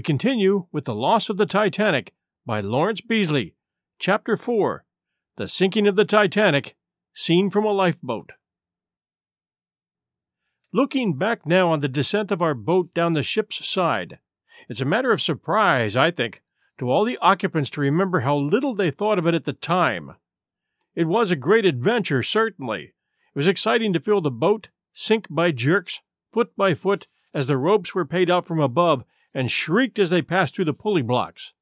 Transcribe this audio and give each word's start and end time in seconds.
We 0.00 0.02
continue 0.02 0.64
with 0.72 0.86
The 0.86 0.94
Loss 0.94 1.28
of 1.28 1.36
the 1.36 1.44
Titanic 1.44 2.14
by 2.46 2.62
Lawrence 2.62 3.02
Beesley, 3.02 3.52
Chapter 3.98 4.34
4 4.34 4.82
The 5.36 5.46
Sinking 5.46 5.86
of 5.86 5.94
the 5.94 6.06
Titanic, 6.06 6.74
Seen 7.12 7.50
from 7.50 7.66
a 7.66 7.70
Lifeboat. 7.70 8.30
Looking 10.72 11.18
back 11.18 11.44
now 11.44 11.70
on 11.70 11.80
the 11.80 11.86
descent 11.86 12.30
of 12.30 12.40
our 12.40 12.54
boat 12.54 12.94
down 12.94 13.12
the 13.12 13.22
ship's 13.22 13.68
side, 13.68 14.20
it's 14.70 14.80
a 14.80 14.86
matter 14.86 15.12
of 15.12 15.20
surprise, 15.20 15.96
I 15.96 16.10
think, 16.10 16.40
to 16.78 16.90
all 16.90 17.04
the 17.04 17.18
occupants 17.18 17.68
to 17.72 17.82
remember 17.82 18.20
how 18.20 18.38
little 18.38 18.74
they 18.74 18.90
thought 18.90 19.18
of 19.18 19.26
it 19.26 19.34
at 19.34 19.44
the 19.44 19.52
time. 19.52 20.14
It 20.94 21.08
was 21.08 21.30
a 21.30 21.36
great 21.36 21.66
adventure, 21.66 22.22
certainly. 22.22 22.94
It 23.34 23.38
was 23.38 23.46
exciting 23.46 23.92
to 23.92 24.00
feel 24.00 24.22
the 24.22 24.30
boat 24.30 24.68
sink 24.94 25.26
by 25.28 25.52
jerks, 25.52 26.00
foot 26.32 26.56
by 26.56 26.72
foot, 26.72 27.06
as 27.34 27.48
the 27.48 27.58
ropes 27.58 27.94
were 27.94 28.06
paid 28.06 28.30
out 28.30 28.46
from 28.46 28.60
above 28.60 29.04
and 29.34 29.50
shrieked 29.50 29.98
as 29.98 30.10
they 30.10 30.22
passed 30.22 30.54
through 30.54 30.64
the 30.64 30.74
pulley 30.74 31.02
blocks. 31.02 31.52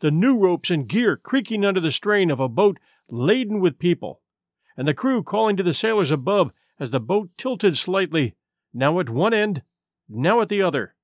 The 0.00 0.10
new 0.10 0.38
ropes 0.38 0.70
and 0.70 0.88
gear 0.88 1.16
creaking 1.16 1.64
under 1.64 1.80
the 1.80 1.92
strain 1.92 2.30
of 2.30 2.40
a 2.40 2.48
boat 2.48 2.78
laden 3.08 3.60
with 3.60 3.78
people, 3.78 4.20
and 4.76 4.86
the 4.86 4.94
crew 4.94 5.22
calling 5.22 5.56
to 5.56 5.62
the 5.62 5.74
sailors 5.74 6.10
above 6.10 6.52
as 6.78 6.90
the 6.90 7.00
boat 7.00 7.30
tilted 7.38 7.76
slightly, 7.76 8.34
now 8.74 9.00
at 9.00 9.08
one 9.08 9.32
end, 9.32 9.62
now 10.08 10.40
at 10.40 10.48
the 10.48 10.60
other. 10.60 10.94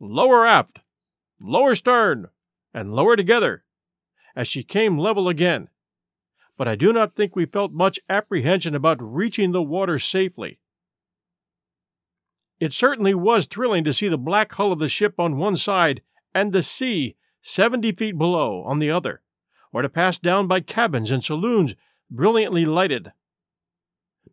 Lower 0.00 0.46
aft, 0.46 0.78
lower 1.38 1.74
stern, 1.74 2.28
and 2.72 2.94
lower 2.94 3.16
together, 3.16 3.64
as 4.34 4.48
she 4.48 4.62
came 4.62 4.98
level 4.98 5.28
again. 5.28 5.68
But 6.56 6.68
I 6.68 6.74
do 6.74 6.92
not 6.92 7.14
think 7.14 7.36
we 7.36 7.44
felt 7.44 7.72
much 7.72 8.00
apprehension 8.08 8.74
about 8.74 8.96
reaching 9.00 9.52
the 9.52 9.62
water 9.62 9.98
safely. 9.98 10.58
It 12.58 12.72
certainly 12.72 13.14
was 13.14 13.46
thrilling 13.46 13.84
to 13.84 13.92
see 13.92 14.08
the 14.08 14.16
black 14.16 14.52
hull 14.52 14.72
of 14.72 14.78
the 14.78 14.88
ship 14.88 15.14
on 15.18 15.36
one 15.36 15.56
side 15.56 16.00
and 16.34 16.52
the 16.52 16.62
sea 16.62 17.16
seventy 17.42 17.92
feet 17.92 18.16
below 18.16 18.62
on 18.64 18.78
the 18.78 18.90
other, 18.90 19.20
or 19.72 19.82
to 19.82 19.88
pass 19.88 20.18
down 20.18 20.46
by 20.46 20.60
cabins 20.60 21.10
and 21.10 21.22
saloons 21.22 21.74
brilliantly 22.10 22.64
lighted. 22.64 23.12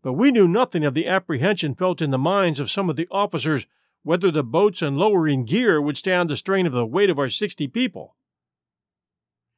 But 0.02 0.14
we 0.14 0.32
knew 0.32 0.48
nothing 0.48 0.86
of 0.86 0.94
the 0.94 1.08
apprehension 1.08 1.76
felt 1.76 2.02
in 2.02 2.12
the 2.12 2.18
minds 2.18 2.60
of 2.60 2.72
some 2.72 2.90
of 2.90 2.96
the 2.96 3.08
officers 3.12 3.66
whether 4.04 4.32
the 4.32 4.44
boats 4.44 4.82
and 4.82 4.98
lowering 4.98 5.46
gear 5.46 5.82
would 5.82 5.98
stand 5.98 6.30
the 6.30 6.38
strain 6.38 6.66
of 6.66 6.74
the 6.74 6.86
weight 6.86 7.10
of 7.10 7.20
our 7.20 7.30
sixty 7.30 7.68
people. 7.68 8.16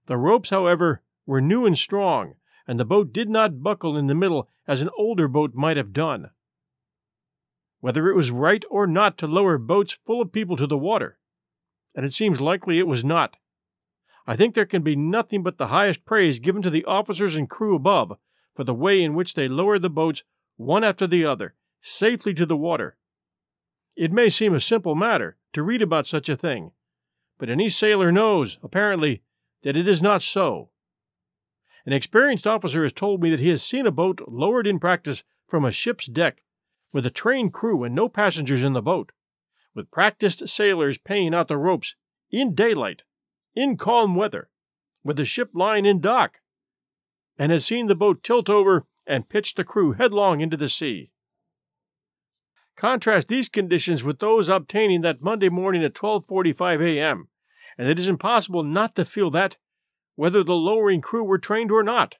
The 0.07 0.17
ropes, 0.17 0.49
however, 0.49 1.01
were 1.25 1.41
new 1.41 1.65
and 1.65 1.77
strong, 1.77 2.35
and 2.67 2.79
the 2.79 2.85
boat 2.85 3.13
did 3.13 3.29
not 3.29 3.63
buckle 3.63 3.97
in 3.97 4.07
the 4.07 4.15
middle 4.15 4.49
as 4.67 4.81
an 4.81 4.89
older 4.97 5.27
boat 5.27 5.53
might 5.53 5.77
have 5.77 5.93
done 5.93 6.29
whether 7.79 8.09
it 8.09 8.15
was 8.15 8.31
right 8.31 8.63
or 8.69 8.87
not 8.87 9.17
to 9.17 9.27
lower 9.27 9.57
boats 9.57 9.97
full 10.05 10.21
of 10.21 10.31
people 10.31 10.57
to 10.57 10.67
the 10.67 10.77
water, 10.77 11.17
and 11.93 12.05
it 12.05 12.13
seems 12.13 12.41
likely 12.41 12.79
it 12.79 12.87
was 12.87 13.03
not. 13.03 13.37
I 14.27 14.35
think 14.35 14.55
there 14.55 14.65
can 14.65 14.81
be 14.81 14.95
nothing 14.95 15.43
but 15.43 15.57
the 15.57 15.67
highest 15.67 16.05
praise 16.05 16.39
given 16.39 16.61
to 16.63 16.69
the 16.69 16.85
officers 16.85 17.35
and 17.35 17.49
crew 17.49 17.75
above 17.75 18.17
for 18.55 18.63
the 18.63 18.73
way 18.73 19.03
in 19.03 19.13
which 19.13 19.33
they 19.33 19.47
lowered 19.47 19.81
the 19.81 19.89
boats 19.89 20.23
one 20.57 20.83
after 20.83 21.05
the 21.05 21.25
other 21.25 21.53
safely 21.81 22.33
to 22.33 22.45
the 22.45 22.57
water. 22.57 22.97
It 23.95 24.11
may 24.11 24.29
seem 24.29 24.55
a 24.55 24.59
simple 24.59 24.95
matter 24.95 25.37
to 25.53 25.61
read 25.61 25.81
about 25.81 26.07
such 26.07 26.27
a 26.27 26.35
thing, 26.35 26.71
but 27.37 27.49
any 27.49 27.69
sailor 27.69 28.11
knows, 28.11 28.57
apparently, 28.63 29.21
that 29.61 29.77
it 29.77 29.87
is 29.87 30.01
not 30.01 30.21
so. 30.21 30.69
An 31.85 31.93
experienced 31.93 32.47
officer 32.47 32.83
has 32.83 32.93
told 32.93 33.21
me 33.21 33.29
that 33.29 33.39
he 33.39 33.49
has 33.49 33.61
seen 33.61 33.85
a 33.85 33.91
boat 33.91 34.21
lowered 34.27 34.65
in 34.65 34.79
practice 34.79 35.23
from 35.47 35.63
a 35.63 35.71
ship's 35.71 36.07
deck 36.07 36.41
with 36.95 37.05
a 37.05 37.09
trained 37.09 37.51
crew 37.51 37.83
and 37.83 37.93
no 37.93 38.07
passengers 38.07 38.63
in 38.63 38.71
the 38.71 38.81
boat, 38.81 39.11
with 39.73 39.91
practiced 39.91 40.47
sailors 40.47 40.97
paying 40.97 41.33
out 41.33 41.49
the 41.49 41.57
ropes 41.57 41.93
in 42.31 42.55
daylight, 42.55 43.01
in 43.53 43.75
calm 43.75 44.15
weather, 44.15 44.49
with 45.03 45.17
the 45.17 45.25
ship 45.25 45.49
lying 45.53 45.85
in 45.85 45.99
dock, 45.99 46.35
and 47.37 47.51
has 47.51 47.65
seen 47.65 47.87
the 47.87 47.95
boat 47.95 48.23
tilt 48.23 48.49
over 48.49 48.85
and 49.05 49.27
pitch 49.27 49.55
the 49.55 49.65
crew 49.65 49.91
headlong 49.91 50.39
into 50.39 50.55
the 50.55 50.69
sea. 50.69 51.11
Contrast 52.77 53.27
these 53.27 53.49
conditions 53.49 54.01
with 54.01 54.19
those 54.19 54.47
obtaining 54.47 55.01
that 55.01 55.21
Monday 55.21 55.49
morning 55.49 55.83
at 55.83 55.93
12:45 55.93 56.81
a.m., 56.81 57.27
and 57.77 57.89
it 57.89 57.99
is 57.99 58.07
impossible 58.07 58.63
not 58.63 58.95
to 58.95 59.03
feel 59.03 59.29
that, 59.31 59.57
whether 60.15 60.45
the 60.45 60.53
lowering 60.53 61.01
crew 61.01 61.25
were 61.25 61.37
trained 61.37 61.73
or 61.73 61.83
not, 61.83 62.15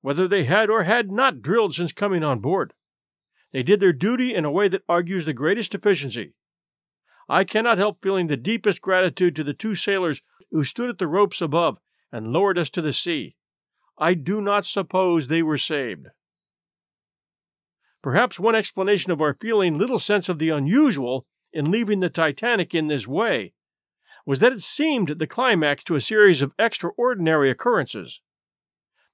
whether 0.00 0.26
they 0.26 0.46
had 0.46 0.68
or 0.68 0.82
had 0.82 1.12
not 1.12 1.42
drilled 1.42 1.76
since 1.76 1.92
coming 1.92 2.24
on 2.24 2.40
board, 2.40 2.74
they 3.54 3.62
did 3.62 3.78
their 3.78 3.92
duty 3.92 4.34
in 4.34 4.44
a 4.44 4.50
way 4.50 4.66
that 4.66 4.82
argues 4.88 5.24
the 5.24 5.32
greatest 5.32 5.76
efficiency. 5.76 6.34
I 7.28 7.44
cannot 7.44 7.78
help 7.78 8.02
feeling 8.02 8.26
the 8.26 8.36
deepest 8.36 8.80
gratitude 8.80 9.36
to 9.36 9.44
the 9.44 9.54
two 9.54 9.76
sailors 9.76 10.20
who 10.50 10.64
stood 10.64 10.90
at 10.90 10.98
the 10.98 11.06
ropes 11.06 11.40
above 11.40 11.78
and 12.10 12.32
lowered 12.32 12.58
us 12.58 12.68
to 12.70 12.82
the 12.82 12.92
sea. 12.92 13.36
I 13.96 14.14
do 14.14 14.40
not 14.40 14.66
suppose 14.66 15.28
they 15.28 15.40
were 15.40 15.56
saved. 15.56 16.08
Perhaps 18.02 18.40
one 18.40 18.56
explanation 18.56 19.12
of 19.12 19.20
our 19.20 19.34
feeling 19.40 19.78
little 19.78 20.00
sense 20.00 20.28
of 20.28 20.40
the 20.40 20.50
unusual 20.50 21.24
in 21.52 21.70
leaving 21.70 22.00
the 22.00 22.10
Titanic 22.10 22.74
in 22.74 22.88
this 22.88 23.06
way 23.06 23.54
was 24.26 24.40
that 24.40 24.52
it 24.52 24.62
seemed 24.62 25.20
the 25.20 25.28
climax 25.28 25.84
to 25.84 25.94
a 25.94 26.00
series 26.00 26.42
of 26.42 26.52
extraordinary 26.58 27.50
occurrences. 27.50 28.20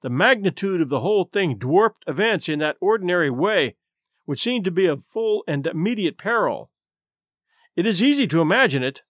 The 0.01 0.09
magnitude 0.09 0.81
of 0.81 0.89
the 0.89 1.01
whole 1.01 1.27
thing 1.31 1.59
dwarfed 1.59 2.05
events 2.07 2.49
in 2.49 2.59
that 2.61 2.79
ordinary 2.81 3.29
way 3.29 3.77
which 4.31 4.43
seemed 4.43 4.65
to 4.65 4.71
be 4.71 4.87
of 4.87 5.05
full 5.05 5.43
and 5.49 5.67
immediate 5.67 6.17
peril. 6.17 6.71
It 7.75 7.85
is 7.85 8.01
easy 8.01 8.29
to 8.29 8.41
imagine 8.41 8.81
it 8.81 9.03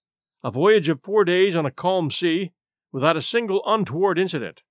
a 0.42 0.50
voyage 0.50 0.88
of 0.88 1.02
four 1.02 1.24
days 1.24 1.54
on 1.54 1.66
a 1.66 1.70
calm 1.70 2.10
sea, 2.10 2.52
without 2.90 3.18
a 3.18 3.20
single 3.20 3.62
untoward 3.66 4.18
incident. 4.18 4.62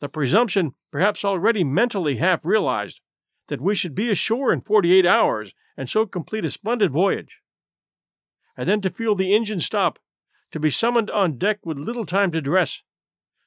The 0.00 0.08
presumption, 0.08 0.72
perhaps 0.90 1.26
already 1.26 1.62
mentally 1.62 2.16
half 2.16 2.42
realized, 2.42 3.00
that 3.48 3.60
we 3.60 3.74
should 3.74 3.94
be 3.94 4.10
ashore 4.10 4.50
in 4.50 4.62
forty 4.62 4.98
eight 4.98 5.04
hours 5.04 5.52
and 5.76 5.90
so 5.90 6.06
complete 6.06 6.46
a 6.46 6.50
splendid 6.50 6.90
voyage. 6.90 7.40
And 8.56 8.66
then 8.66 8.80
to 8.80 8.88
feel 8.88 9.14
the 9.14 9.36
engine 9.36 9.60
stop, 9.60 9.98
to 10.52 10.58
be 10.58 10.70
summoned 10.70 11.10
on 11.10 11.36
deck 11.36 11.58
with 11.66 11.76
little 11.76 12.06
time 12.06 12.32
to 12.32 12.40
dress, 12.40 12.80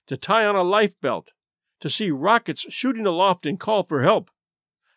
to 0.05 0.15
tie 0.15 0.45
on 0.45 0.55
a 0.55 0.61
life 0.61 0.93
belt, 1.01 1.31
to 1.79 1.89
see 1.89 2.11
rockets 2.11 2.67
shooting 2.69 3.07
aloft 3.07 3.47
and 3.47 3.59
call 3.59 3.81
for 3.81 4.03
help, 4.03 4.29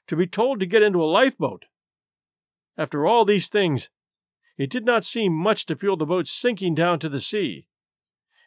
to 0.08 0.16
be 0.16 0.26
told 0.26 0.60
to 0.60 0.66
get 0.66 0.82
into 0.82 1.02
a 1.02 1.04
lifeboat. 1.04 1.66
After 2.78 3.06
all 3.06 3.24
these 3.24 3.48
things, 3.48 3.88
it 4.56 4.70
did 4.70 4.84
not 4.84 5.04
seem 5.04 5.32
much 5.32 5.66
to 5.66 5.76
feel 5.76 5.96
the 5.96 6.06
boat 6.06 6.28
sinking 6.28 6.74
down 6.74 6.98
to 7.00 7.08
the 7.08 7.20
sea. 7.20 7.66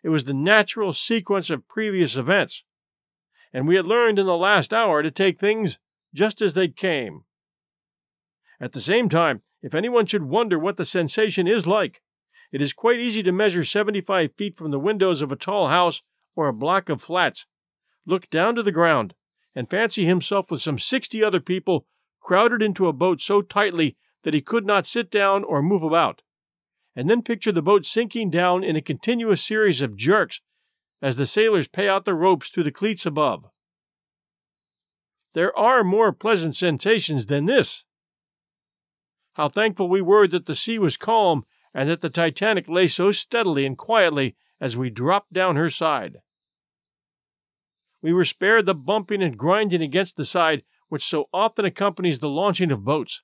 It 0.04 0.10
was 0.10 0.24
the 0.24 0.34
natural 0.34 0.94
sequence 0.94 1.50
of 1.50 1.68
previous 1.68 2.16
events, 2.16 2.64
and 3.54 3.68
we 3.68 3.76
had 3.76 3.86
learned 3.86 4.20
in 4.20 4.26
the 4.26 4.38
last 4.38 4.74
hour 4.74 5.04
to 5.04 5.12
take 5.12 5.40
things 5.40 5.80
just 6.14 6.42
as 6.42 6.54
they 6.54 6.68
came. 6.68 7.24
At 8.60 8.74
the 8.74 8.82
same 8.82 9.10
time, 9.10 9.42
if 9.62 9.74
anyone 9.74 10.06
should 10.06 10.24
wonder 10.24 10.58
what 10.58 10.78
the 10.78 10.86
sensation 10.86 11.48
is 11.48 11.68
like, 11.68 12.02
it 12.52 12.62
is 12.62 12.74
quite 12.74 13.00
easy 13.00 13.22
to 13.24 13.32
measure 13.32 13.64
75 13.64 14.34
feet 14.34 14.58
from 14.58 14.72
the 14.72 14.80
windows 14.80 15.22
of 15.22 15.32
a 15.32 15.36
tall 15.36 15.68
house 15.68 16.02
or 16.36 16.48
a 16.48 16.54
block 16.54 16.90
of 16.90 17.02
flats, 17.02 17.46
look 18.06 18.30
down 18.30 18.56
to 18.56 18.64
the 18.64 18.72
ground, 18.72 19.14
and 19.56 19.70
fancy 19.70 20.06
himself 20.06 20.52
with 20.52 20.62
some 20.62 20.80
sixty 20.80 21.24
other 21.24 21.40
people 21.40 21.86
crowded 22.22 22.62
into 22.62 22.88
a 22.88 22.94
boat 22.94 23.22
so 23.22 23.42
tightly 23.42 23.98
that 24.24 24.34
he 24.34 24.42
could 24.42 24.66
not 24.66 24.86
sit 24.86 25.10
down 25.10 25.44
or 25.44 25.62
move 25.62 25.84
about, 25.84 26.22
and 26.96 27.10
then 27.10 27.22
picture 27.22 27.52
the 27.52 27.62
boat 27.62 27.86
sinking 27.86 28.30
down 28.30 28.64
in 28.64 28.76
a 28.76 28.82
continuous 28.82 29.44
series 29.44 29.82
of 29.82 29.96
jerks 29.96 30.42
as 31.02 31.16
the 31.16 31.26
sailors 31.26 31.68
pay 31.68 31.88
out 31.88 32.06
the 32.06 32.14
ropes 32.14 32.50
through 32.50 32.64
the 32.64 32.72
cleats 32.72 33.06
above. 33.06 33.46
There 35.34 35.58
are 35.58 35.84
more 35.84 36.12
pleasant 36.12 36.56
sensations 36.56 37.28
than 37.28 37.46
this. 37.46 37.84
How 39.34 39.48
thankful 39.48 39.88
we 39.88 40.02
were 40.02 40.28
that 40.28 40.46
the 40.46 40.56
sea 40.56 40.78
was 40.80 40.98
calm 40.98 41.46
and 41.74 41.90
that 41.90 42.02
the 42.02 42.10
Titanic 42.10 42.68
lay 42.68 42.88
so 42.88 43.12
steadily 43.12 43.66
and 43.66 43.78
quietly 43.78 44.36
as 44.60 44.76
we 44.76 44.90
dropped 44.90 45.32
down 45.32 45.56
her 45.56 45.70
side 45.70 46.18
we 48.02 48.14
were 48.14 48.26
spared 48.26 48.66
the 48.66 48.74
bumping 48.74 49.22
and 49.22 49.38
grinding 49.38 49.82
against 49.82 50.16
the 50.16 50.26
side 50.26 50.64
which 50.88 51.06
so 51.06 51.30
often 51.34 51.66
accompanies 51.66 52.20
the 52.20 52.30
launching 52.30 52.72
of 52.72 52.84
boats. 52.84 53.22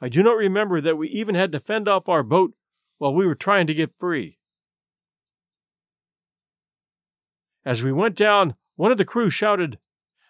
I 0.00 0.08
do 0.08 0.22
not 0.22 0.36
remember 0.36 0.80
that 0.80 0.96
we 0.96 1.08
even 1.08 1.34
had 1.34 1.52
to 1.52 1.60
fend 1.60 1.88
off 1.88 2.08
our 2.08 2.22
boat 2.22 2.54
while 2.98 3.12
we 3.12 3.26
were 3.26 3.34
trying 3.34 3.66
to 3.66 3.74
get 3.74 3.98
free. 3.98 4.38
As 7.64 7.82
we 7.82 7.92
went 7.92 8.16
down, 8.16 8.54
one 8.76 8.92
of 8.92 8.98
the 8.98 9.04
crew 9.04 9.30
shouted, 9.30 9.78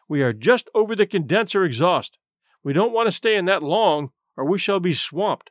We 0.09 0.23
are 0.23 0.33
just 0.33 0.69
over 0.75 0.97
the 0.97 1.07
condenser 1.07 1.65
exhaust. 1.65 2.19
We 2.65 2.73
don't 2.73 2.93
want 2.93 3.07
to 3.07 3.13
stay 3.13 3.37
in 3.37 3.45
that 3.45 3.63
long, 3.63 4.11
or 4.37 4.45
we 4.45 4.59
shall 4.59 4.81
be 4.81 4.95
swamped. 4.95 5.51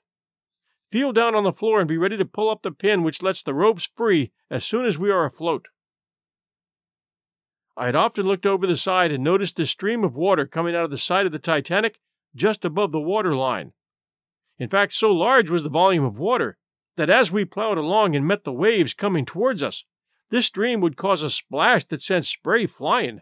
Feel 0.92 1.14
down 1.14 1.36
on 1.36 1.44
the 1.44 1.54
floor 1.54 1.80
and 1.80 1.88
be 1.88 1.98
ready 1.98 2.18
to 2.18 2.26
pull 2.26 2.50
up 2.50 2.64
the 2.64 2.72
pin 2.72 3.04
which 3.04 3.22
lets 3.22 3.44
the 3.44 3.54
ropes 3.54 3.90
free 3.96 4.32
as 4.50 4.66
soon 4.66 4.86
as 4.86 4.98
we 4.98 5.12
are 5.12 5.26
afloat. 5.26 5.68
I 7.80 7.86
had 7.86 7.96
often 7.96 8.26
looked 8.26 8.46
over 8.46 8.68
the 8.68 8.76
side 8.76 9.10
and 9.10 9.24
noticed 9.24 9.58
a 9.58 9.66
stream 9.66 10.04
of 10.04 10.18
water 10.18 10.46
coming 10.46 10.76
out 10.76 10.84
of 10.84 10.90
the 10.90 10.98
side 10.98 11.26
of 11.26 11.32
the 11.32 11.40
Titanic 11.40 11.98
just 12.36 12.66
above 12.66 12.92
the 12.92 13.00
water 13.00 13.34
line. 13.34 13.72
In 14.58 14.68
fact, 14.68 14.94
so 14.94 15.14
large 15.14 15.50
was 15.50 15.64
the 15.64 15.70
volume 15.70 16.04
of 16.04 16.20
water 16.20 16.58
that 16.98 17.10
as 17.10 17.32
we 17.32 17.46
plowed 17.46 17.78
along 17.78 18.18
and 18.18 18.28
met 18.28 18.44
the 18.44 18.52
waves 18.52 18.94
coming 18.94 19.26
towards 19.26 19.64
us, 19.64 19.86
this 20.30 20.46
stream 20.46 20.82
would 20.82 20.98
cause 20.98 21.24
a 21.24 21.30
splash 21.30 21.86
that 21.86 22.02
sent 22.02 22.26
spray 22.26 22.68
flying. 22.68 23.22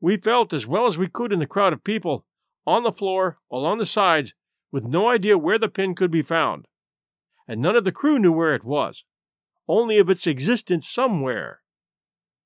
We 0.00 0.16
felt 0.16 0.54
as 0.54 0.66
well 0.66 0.86
as 0.86 0.96
we 0.96 1.06
could 1.06 1.30
in 1.30 1.38
the 1.38 1.46
crowd 1.46 1.74
of 1.74 1.84
people, 1.84 2.24
on 2.66 2.82
the 2.82 2.92
floor, 2.92 3.40
along 3.52 3.76
the 3.76 3.84
sides, 3.84 4.32
with 4.72 4.84
no 4.84 5.06
idea 5.06 5.36
where 5.36 5.58
the 5.58 5.68
pin 5.68 5.94
could 5.94 6.10
be 6.10 6.22
found. 6.22 6.66
And 7.46 7.60
none 7.60 7.76
of 7.76 7.84
the 7.84 7.92
crew 7.92 8.18
knew 8.18 8.32
where 8.32 8.54
it 8.54 8.64
was, 8.64 9.04
only 9.68 9.98
of 9.98 10.08
its 10.08 10.26
existence 10.26 10.88
somewhere. 10.88 11.60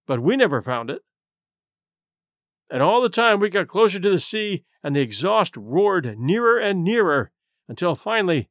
But 0.06 0.20
we 0.20 0.36
never 0.36 0.62
found 0.62 0.90
it. 0.90 1.02
And 2.70 2.82
all 2.82 3.02
the 3.02 3.08
time 3.08 3.38
we 3.38 3.50
got 3.50 3.68
closer 3.68 4.00
to 4.00 4.10
the 4.10 4.18
sea, 4.18 4.64
and 4.82 4.96
the 4.96 5.00
exhaust 5.00 5.56
roared 5.56 6.18
nearer 6.18 6.58
and 6.58 6.82
nearer, 6.82 7.30
until 7.68 7.94
finally 7.94 8.48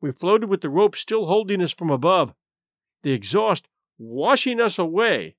we 0.00 0.12
floated 0.12 0.48
with 0.48 0.62
the 0.62 0.70
rope 0.70 0.96
still 0.96 1.26
holding 1.26 1.62
us 1.62 1.72
from 1.72 1.90
above, 1.90 2.32
the 3.02 3.12
exhaust 3.12 3.68
washing 3.98 4.60
us 4.60 4.78
away, 4.78 5.36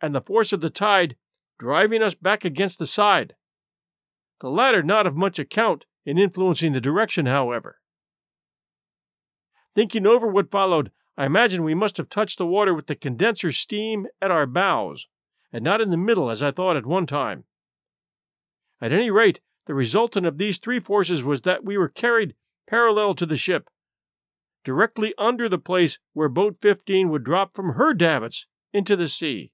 and 0.00 0.14
the 0.14 0.20
force 0.20 0.52
of 0.52 0.60
the 0.60 0.70
tide 0.70 1.16
driving 1.58 2.02
us 2.02 2.14
back 2.14 2.44
against 2.44 2.78
the 2.78 2.86
side. 2.86 3.34
The 4.40 4.48
latter 4.48 4.82
not 4.82 5.06
of 5.06 5.16
much 5.16 5.38
account 5.38 5.84
in 6.04 6.18
influencing 6.18 6.72
the 6.72 6.80
direction, 6.80 7.26
however. 7.26 7.78
Thinking 9.74 10.06
over 10.06 10.26
what 10.26 10.50
followed, 10.50 10.90
I 11.16 11.26
imagine 11.26 11.62
we 11.62 11.74
must 11.74 11.96
have 11.96 12.08
touched 12.08 12.38
the 12.38 12.46
water 12.46 12.74
with 12.74 12.86
the 12.86 12.94
condenser 12.94 13.52
steam 13.52 14.06
at 14.22 14.30
our 14.30 14.46
bows, 14.46 15.06
and 15.52 15.62
not 15.62 15.80
in 15.80 15.90
the 15.90 15.96
middle 15.96 16.30
as 16.30 16.42
I 16.42 16.50
thought 16.50 16.76
at 16.76 16.86
one 16.86 17.06
time. 17.06 17.44
At 18.80 18.92
any 18.92 19.10
rate, 19.10 19.40
the 19.66 19.74
resultant 19.74 20.26
of 20.26 20.38
these 20.38 20.58
three 20.58 20.80
forces 20.80 21.22
was 21.22 21.42
that 21.42 21.64
we 21.64 21.76
were 21.76 21.88
carried 21.88 22.34
parallel 22.66 23.14
to 23.16 23.26
the 23.26 23.36
ship, 23.36 23.68
directly 24.64 25.14
under 25.18 25.48
the 25.48 25.58
place 25.58 25.98
where 26.12 26.28
boat 26.28 26.56
15 26.60 27.10
would 27.10 27.24
drop 27.24 27.54
from 27.54 27.74
her 27.74 27.92
davits 27.92 28.46
into 28.72 28.96
the 28.96 29.08
sea. 29.08 29.52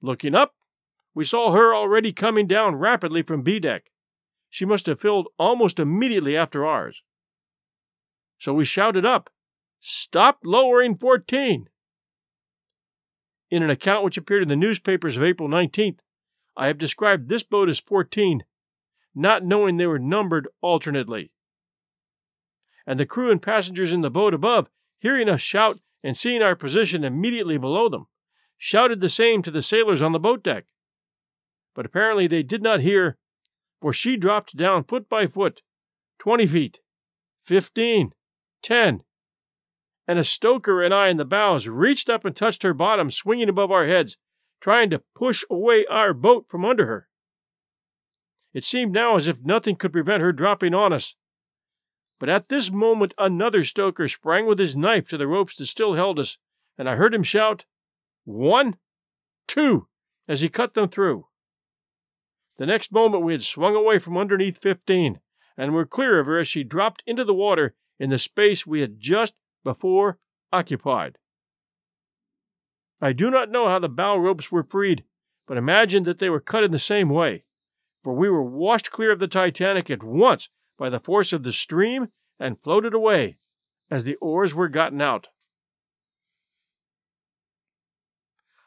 Looking 0.00 0.34
up, 0.34 0.54
we 1.14 1.24
saw 1.24 1.52
her 1.52 1.74
already 1.74 2.12
coming 2.12 2.46
down 2.46 2.76
rapidly 2.76 3.22
from 3.22 3.42
B 3.42 3.58
deck. 3.58 3.90
She 4.50 4.64
must 4.64 4.86
have 4.86 5.00
filled 5.00 5.28
almost 5.38 5.78
immediately 5.78 6.36
after 6.36 6.66
ours. 6.66 7.02
So 8.38 8.52
we 8.52 8.64
shouted 8.64 9.06
up, 9.06 9.30
Stop 9.82 10.38
lowering 10.44 10.96
14! 10.96 11.68
In 13.50 13.62
an 13.62 13.68
account 13.68 14.04
which 14.04 14.16
appeared 14.16 14.42
in 14.42 14.48
the 14.48 14.56
newspapers 14.56 15.16
of 15.16 15.22
April 15.22 15.48
19th, 15.48 15.98
I 16.56 16.68
have 16.68 16.78
described 16.78 17.28
this 17.28 17.42
boat 17.42 17.68
as 17.68 17.80
14, 17.80 18.44
not 19.14 19.44
knowing 19.44 19.76
they 19.76 19.86
were 19.86 19.98
numbered 19.98 20.48
alternately 20.62 21.32
and 22.86 22.98
the 22.98 23.06
crew 23.06 23.30
and 23.30 23.40
passengers 23.40 23.92
in 23.92 24.00
the 24.00 24.10
boat 24.10 24.34
above, 24.34 24.68
hearing 24.98 25.28
us 25.28 25.40
shout 25.40 25.80
and 26.02 26.16
seeing 26.16 26.42
our 26.42 26.56
position 26.56 27.04
immediately 27.04 27.58
below 27.58 27.88
them, 27.88 28.06
shouted 28.58 29.00
the 29.00 29.08
same 29.08 29.42
to 29.42 29.50
the 29.50 29.62
sailors 29.62 30.02
on 30.02 30.12
the 30.12 30.18
boat 30.18 30.42
deck. 30.42 30.64
But 31.74 31.86
apparently 31.86 32.26
they 32.26 32.42
did 32.42 32.62
not 32.62 32.80
hear, 32.80 33.18
for 33.80 33.92
she 33.92 34.16
dropped 34.16 34.56
down 34.56 34.84
foot 34.84 35.08
by 35.08 35.26
foot, 35.26 35.62
twenty 36.18 36.46
feet, 36.46 36.78
fifteen, 37.44 38.12
ten, 38.62 39.02
and 40.06 40.18
a 40.18 40.24
stoker 40.24 40.82
and 40.82 40.92
I 40.92 41.08
in 41.08 41.16
the 41.16 41.24
bows 41.24 41.66
reached 41.66 42.10
up 42.10 42.24
and 42.24 42.34
touched 42.34 42.62
her 42.62 42.74
bottom, 42.74 43.10
swinging 43.10 43.48
above 43.48 43.70
our 43.70 43.86
heads, 43.86 44.16
trying 44.60 44.90
to 44.90 45.02
push 45.14 45.44
away 45.50 45.86
our 45.86 46.12
boat 46.12 46.46
from 46.48 46.64
under 46.64 46.86
her. 46.86 47.08
It 48.52 48.64
seemed 48.64 48.92
now 48.92 49.16
as 49.16 49.28
if 49.28 49.42
nothing 49.42 49.76
could 49.76 49.92
prevent 49.92 50.22
her 50.22 50.32
dropping 50.32 50.74
on 50.74 50.92
us, 50.92 51.14
but 52.18 52.28
at 52.28 52.48
this 52.48 52.70
moment 52.70 53.14
another 53.18 53.64
stoker 53.64 54.06
sprang 54.06 54.46
with 54.46 54.58
his 54.58 54.76
knife 54.76 55.08
to 55.08 55.16
the 55.16 55.26
ropes 55.26 55.56
that 55.56 55.66
still 55.66 55.94
held 55.94 56.18
us, 56.18 56.38
and 56.78 56.88
I 56.88 56.96
heard 56.96 57.14
him 57.14 57.22
shout, 57.22 57.64
One, 58.24 58.76
two, 59.48 59.88
as 60.28 60.40
he 60.40 60.48
cut 60.48 60.74
them 60.74 60.88
through. 60.88 61.26
The 62.58 62.66
next 62.66 62.92
moment 62.92 63.24
we 63.24 63.32
had 63.32 63.42
swung 63.42 63.74
away 63.74 63.98
from 63.98 64.16
underneath 64.16 64.58
15, 64.58 65.18
and 65.56 65.74
were 65.74 65.86
clear 65.86 66.20
of 66.20 66.26
her 66.26 66.38
as 66.38 66.48
she 66.48 66.62
dropped 66.62 67.02
into 67.06 67.24
the 67.24 67.34
water 67.34 67.74
in 67.98 68.10
the 68.10 68.18
space 68.18 68.66
we 68.66 68.80
had 68.80 69.00
just 69.00 69.34
before 69.64 70.18
occupied. 70.52 71.18
I 73.00 73.12
do 73.12 73.30
not 73.30 73.50
know 73.50 73.68
how 73.68 73.78
the 73.78 73.88
bow 73.88 74.16
ropes 74.16 74.52
were 74.52 74.62
freed, 74.62 75.04
but 75.46 75.56
imagine 75.56 76.04
that 76.04 76.18
they 76.18 76.30
were 76.30 76.40
cut 76.40 76.64
in 76.64 76.70
the 76.70 76.78
same 76.78 77.08
way, 77.08 77.44
for 78.02 78.14
we 78.14 78.28
were 78.28 78.42
washed 78.42 78.90
clear 78.90 79.10
of 79.10 79.18
the 79.18 79.28
Titanic 79.28 79.90
at 79.90 80.02
once 80.02 80.48
by 80.78 80.88
the 80.88 81.00
force 81.00 81.32
of 81.32 81.42
the 81.42 81.52
stream 81.52 82.08
and 82.38 82.60
floated 82.62 82.94
away 82.94 83.36
as 83.90 84.04
the 84.04 84.16
oars 84.16 84.54
were 84.54 84.68
gotten 84.68 85.00
out. 85.00 85.28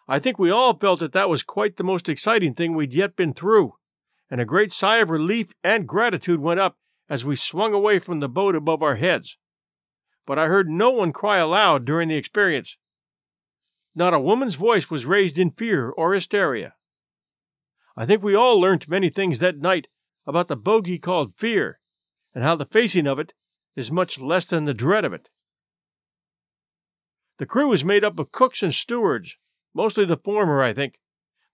I 0.07 0.19
think 0.19 0.37
we 0.37 0.51
all 0.51 0.77
felt 0.77 0.99
that 0.99 1.13
that 1.13 1.29
was 1.29 1.41
quite 1.41 1.77
the 1.77 1.83
most 1.83 2.07
exciting 2.07 2.53
thing 2.53 2.75
we'd 2.75 2.93
yet 2.93 3.15
been 3.15 3.33
through, 3.33 3.73
and 4.29 4.39
a 4.39 4.45
great 4.45 4.71
sigh 4.71 4.97
of 4.97 5.09
relief 5.09 5.53
and 5.63 5.87
gratitude 5.87 6.39
went 6.39 6.59
up 6.59 6.77
as 7.09 7.25
we 7.25 7.35
swung 7.35 7.73
away 7.73 7.99
from 7.99 8.19
the 8.19 8.29
boat 8.29 8.55
above 8.55 8.83
our 8.83 8.95
heads. 8.97 9.37
But 10.25 10.39
I 10.39 10.47
heard 10.47 10.69
no 10.69 10.91
one 10.91 11.13
cry 11.13 11.37
aloud 11.37 11.85
during 11.85 12.09
the 12.09 12.15
experience. 12.15 12.77
Not 13.93 14.13
a 14.13 14.19
woman's 14.19 14.55
voice 14.55 14.89
was 14.89 15.05
raised 15.05 15.37
in 15.37 15.51
fear 15.51 15.89
or 15.89 16.13
hysteria. 16.13 16.73
I 17.95 18.05
think 18.05 18.23
we 18.23 18.35
all 18.35 18.59
learnt 18.59 18.89
many 18.89 19.09
things 19.09 19.39
that 19.39 19.57
night 19.57 19.87
about 20.25 20.47
the 20.47 20.55
bogey 20.55 20.97
called 20.97 21.35
fear, 21.37 21.79
and 22.33 22.43
how 22.43 22.55
the 22.55 22.65
facing 22.65 23.07
of 23.07 23.19
it 23.19 23.33
is 23.75 23.91
much 23.91 24.19
less 24.19 24.47
than 24.47 24.65
the 24.65 24.73
dread 24.73 25.05
of 25.05 25.13
it. 25.13 25.29
The 27.37 27.45
crew 27.45 27.71
is 27.71 27.85
made 27.85 28.03
up 28.03 28.17
of 28.19 28.31
cooks 28.31 28.63
and 28.63 28.73
stewards, 28.73 29.35
mostly 29.73 30.05
the 30.05 30.17
former, 30.17 30.63
I 30.63 30.73
think, 30.73 30.99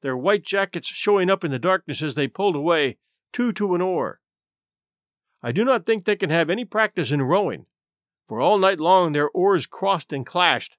their 0.01 0.17
white 0.17 0.43
jackets 0.43 0.87
showing 0.87 1.29
up 1.29 1.43
in 1.43 1.51
the 1.51 1.59
darkness 1.59 2.01
as 2.01 2.15
they 2.15 2.27
pulled 2.27 2.55
away, 2.55 2.97
two 3.33 3.51
to 3.53 3.75
an 3.75 3.81
oar. 3.81 4.19
I 5.43 5.51
do 5.51 5.65
not 5.65 5.85
think 5.85 6.05
they 6.05 6.15
can 6.15 6.29
have 6.29 6.49
any 6.49 6.65
practice 6.65 7.11
in 7.11 7.21
rowing, 7.21 7.65
for 8.31 8.39
all 8.39 8.57
night 8.57 8.79
long 8.79 9.11
their 9.11 9.29
oars 9.31 9.65
crossed 9.65 10.13
and 10.13 10.25
clashed. 10.25 10.77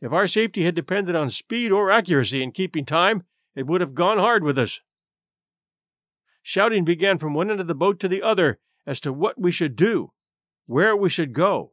If 0.00 0.14
our 0.14 0.26
safety 0.26 0.64
had 0.64 0.74
depended 0.74 1.14
on 1.14 1.28
speed 1.28 1.70
or 1.70 1.90
accuracy 1.90 2.42
in 2.42 2.52
keeping 2.52 2.86
time, 2.86 3.24
it 3.54 3.66
would 3.66 3.82
have 3.82 3.94
gone 3.94 4.16
hard 4.16 4.42
with 4.42 4.58
us. 4.58 4.80
Shouting 6.42 6.82
began 6.82 7.18
from 7.18 7.34
one 7.34 7.50
end 7.50 7.60
of 7.60 7.66
the 7.66 7.74
boat 7.74 8.00
to 8.00 8.08
the 8.08 8.22
other 8.22 8.60
as 8.86 8.98
to 9.00 9.12
what 9.12 9.38
we 9.38 9.52
should 9.52 9.76
do, 9.76 10.12
where 10.64 10.96
we 10.96 11.10
should 11.10 11.34
go, 11.34 11.72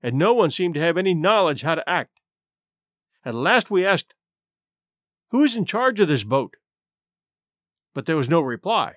and 0.00 0.14
no 0.14 0.32
one 0.32 0.52
seemed 0.52 0.74
to 0.74 0.80
have 0.80 0.96
any 0.96 1.12
knowledge 1.12 1.62
how 1.62 1.74
to 1.74 1.90
act. 1.90 2.20
At 3.24 3.34
last 3.34 3.68
we 3.68 3.84
asked, 3.84 4.14
Who 5.32 5.42
is 5.42 5.56
in 5.56 5.64
charge 5.64 5.98
of 5.98 6.06
this 6.06 6.22
boat? 6.22 6.54
But 7.94 8.06
there 8.06 8.16
was 8.16 8.28
no 8.28 8.40
reply. 8.40 8.92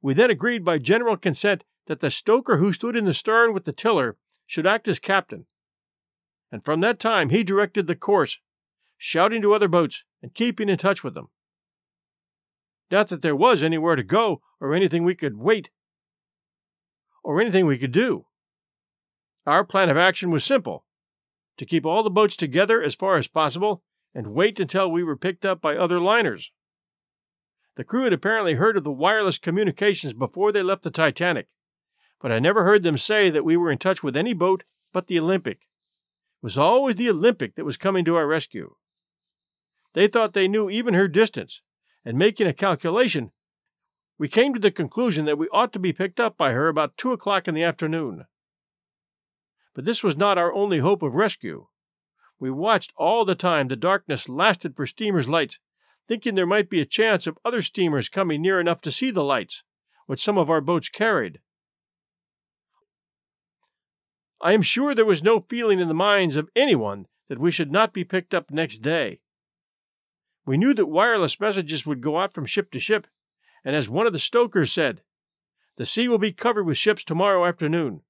We 0.00 0.14
then 0.14 0.30
agreed 0.30 0.64
by 0.64 0.78
general 0.78 1.16
consent 1.16 1.64
that 1.88 2.00
the 2.00 2.10
stoker 2.10 2.58
who 2.58 2.72
stood 2.72 2.94
in 2.94 3.06
the 3.06 3.14
stern 3.14 3.52
with 3.52 3.64
the 3.64 3.72
tiller 3.72 4.16
should 4.46 4.66
act 4.66 4.86
as 4.86 4.98
captain. 4.98 5.46
And 6.52 6.64
from 6.64 6.80
that 6.82 7.00
time 7.00 7.30
he 7.30 7.42
directed 7.42 7.86
the 7.86 7.96
course, 7.96 8.38
shouting 8.98 9.42
to 9.42 9.54
other 9.54 9.68
boats 9.68 10.04
and 10.22 10.34
keeping 10.34 10.68
in 10.68 10.76
touch 10.76 11.02
with 11.02 11.14
them. 11.14 11.28
Not 12.90 13.08
that 13.08 13.22
there 13.22 13.36
was 13.36 13.62
anywhere 13.62 13.96
to 13.96 14.02
go 14.02 14.42
or 14.60 14.74
anything 14.74 15.02
we 15.02 15.14
could 15.14 15.38
wait 15.38 15.70
or 17.24 17.40
anything 17.40 17.66
we 17.66 17.78
could 17.78 17.92
do. 17.92 18.26
Our 19.46 19.64
plan 19.64 19.88
of 19.88 19.96
action 19.96 20.30
was 20.30 20.44
simple 20.44 20.84
to 21.56 21.66
keep 21.66 21.86
all 21.86 22.02
the 22.02 22.10
boats 22.10 22.36
together 22.36 22.82
as 22.82 22.94
far 22.94 23.16
as 23.16 23.26
possible 23.26 23.82
and 24.14 24.28
wait 24.28 24.60
until 24.60 24.90
we 24.90 25.02
were 25.02 25.16
picked 25.16 25.44
up 25.44 25.60
by 25.60 25.76
other 25.76 26.00
liners. 26.00 26.50
The 27.76 27.84
crew 27.84 28.04
had 28.04 28.12
apparently 28.12 28.54
heard 28.54 28.76
of 28.76 28.84
the 28.84 28.90
wireless 28.90 29.38
communications 29.38 30.12
before 30.12 30.52
they 30.52 30.62
left 30.62 30.82
the 30.82 30.90
Titanic, 30.90 31.46
but 32.20 32.32
I 32.32 32.38
never 32.38 32.64
heard 32.64 32.82
them 32.82 32.98
say 32.98 33.30
that 33.30 33.44
we 33.44 33.56
were 33.56 33.70
in 33.70 33.78
touch 33.78 34.02
with 34.02 34.16
any 34.16 34.34
boat 34.34 34.64
but 34.92 35.06
the 35.06 35.18
Olympic. 35.18 35.58
It 35.60 36.42
was 36.42 36.58
always 36.58 36.96
the 36.96 37.10
Olympic 37.10 37.54
that 37.56 37.64
was 37.64 37.76
coming 37.76 38.04
to 38.04 38.16
our 38.16 38.26
rescue. 38.26 38.74
They 39.94 40.08
thought 40.08 40.34
they 40.34 40.48
knew 40.48 40.70
even 40.70 40.94
her 40.94 41.08
distance, 41.08 41.60
and 42.04 42.18
making 42.18 42.46
a 42.46 42.52
calculation, 42.52 43.32
we 44.18 44.28
came 44.28 44.52
to 44.52 44.60
the 44.60 44.72
conclusion 44.72 45.26
that 45.26 45.38
we 45.38 45.48
ought 45.48 45.72
to 45.72 45.78
be 45.78 45.92
picked 45.92 46.18
up 46.18 46.36
by 46.36 46.52
her 46.52 46.68
about 46.68 46.96
two 46.96 47.12
o'clock 47.12 47.46
in 47.46 47.54
the 47.54 47.62
afternoon. 47.62 48.26
But 49.74 49.84
this 49.84 50.02
was 50.02 50.16
not 50.16 50.38
our 50.38 50.52
only 50.52 50.80
hope 50.80 51.02
of 51.02 51.14
rescue. 51.14 51.68
We 52.40 52.50
watched 52.50 52.92
all 52.96 53.24
the 53.24 53.36
time 53.36 53.68
the 53.68 53.76
darkness 53.76 54.28
lasted 54.28 54.74
for 54.74 54.86
steamers' 54.86 55.28
lights, 55.28 55.58
thinking 56.08 56.34
there 56.34 56.46
might 56.46 56.68
be 56.68 56.80
a 56.80 56.86
chance 56.86 57.26
of 57.28 57.38
other 57.44 57.62
steamers 57.62 58.08
coming 58.08 58.42
near 58.42 58.58
enough 58.58 58.80
to 58.82 58.92
see 58.92 59.12
the 59.12 59.22
lights, 59.22 59.62
which 60.06 60.22
some 60.22 60.38
of 60.38 60.50
our 60.50 60.60
boats 60.60 60.88
carried. 60.88 61.40
I 64.40 64.52
am 64.52 64.62
sure 64.62 64.94
there 64.94 65.04
was 65.04 65.22
no 65.22 65.40
feeling 65.40 65.80
in 65.80 65.88
the 65.88 65.94
minds 65.94 66.36
of 66.36 66.50
anyone 66.54 67.06
that 67.28 67.38
we 67.38 67.50
should 67.50 67.72
not 67.72 67.92
be 67.92 68.04
picked 68.04 68.32
up 68.32 68.50
next 68.50 68.82
day. 68.82 69.20
We 70.46 70.56
knew 70.56 70.74
that 70.74 70.86
wireless 70.86 71.40
messages 71.40 71.84
would 71.84 72.00
go 72.00 72.18
out 72.18 72.32
from 72.32 72.46
ship 72.46 72.70
to 72.72 72.80
ship, 72.80 73.06
and 73.64 73.74
as 73.74 73.88
one 73.88 74.06
of 74.06 74.12
the 74.12 74.18
stokers 74.18 74.72
said, 74.72 75.02
the 75.76 75.86
sea 75.86 76.08
will 76.08 76.18
be 76.18 76.32
covered 76.32 76.64
with 76.64 76.78
ships 76.78 77.04
tomorrow 77.04 77.44
afternoon, 77.46 78.02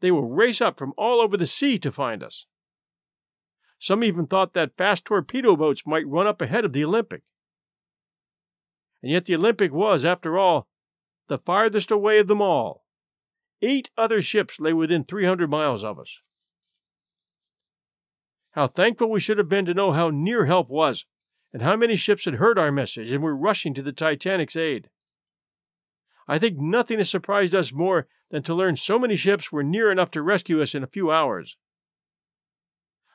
they 0.00 0.10
will 0.10 0.28
race 0.28 0.60
up 0.60 0.78
from 0.78 0.94
all 0.96 1.20
over 1.20 1.36
the 1.36 1.46
sea 1.46 1.78
to 1.78 1.92
find 1.92 2.22
us. 2.22 2.46
Some 3.78 4.02
even 4.02 4.26
thought 4.26 4.54
that 4.54 4.76
fast 4.76 5.04
torpedo 5.04 5.56
boats 5.56 5.82
might 5.86 6.08
run 6.08 6.26
up 6.26 6.40
ahead 6.40 6.64
of 6.64 6.72
the 6.72 6.84
Olympic. 6.84 7.22
And 9.02 9.12
yet 9.12 9.26
the 9.26 9.34
Olympic 9.34 9.72
was, 9.72 10.04
after 10.04 10.38
all, 10.38 10.68
the 11.28 11.38
farthest 11.38 11.90
away 11.90 12.18
of 12.18 12.26
them 12.26 12.40
all. 12.40 12.83
Eight 13.64 13.88
other 13.96 14.20
ships 14.20 14.60
lay 14.60 14.74
within 14.74 15.04
300 15.04 15.48
miles 15.48 15.82
of 15.82 15.98
us. 15.98 16.18
How 18.50 18.68
thankful 18.68 19.10
we 19.10 19.20
should 19.20 19.38
have 19.38 19.48
been 19.48 19.64
to 19.64 19.72
know 19.72 19.92
how 19.92 20.10
near 20.10 20.44
help 20.44 20.68
was, 20.68 21.06
and 21.50 21.62
how 21.62 21.74
many 21.74 21.96
ships 21.96 22.26
had 22.26 22.34
heard 22.34 22.58
our 22.58 22.70
message 22.70 23.10
and 23.10 23.22
were 23.22 23.34
rushing 23.34 23.72
to 23.72 23.82
the 23.82 23.92
Titanic's 23.92 24.54
aid. 24.54 24.90
I 26.28 26.38
think 26.38 26.58
nothing 26.58 26.98
has 26.98 27.08
surprised 27.08 27.54
us 27.54 27.72
more 27.72 28.06
than 28.30 28.42
to 28.42 28.54
learn 28.54 28.76
so 28.76 28.98
many 28.98 29.16
ships 29.16 29.50
were 29.50 29.62
near 29.62 29.90
enough 29.90 30.10
to 30.10 30.22
rescue 30.22 30.60
us 30.60 30.74
in 30.74 30.82
a 30.82 30.88
few 30.88 31.10
hours. 31.10 31.56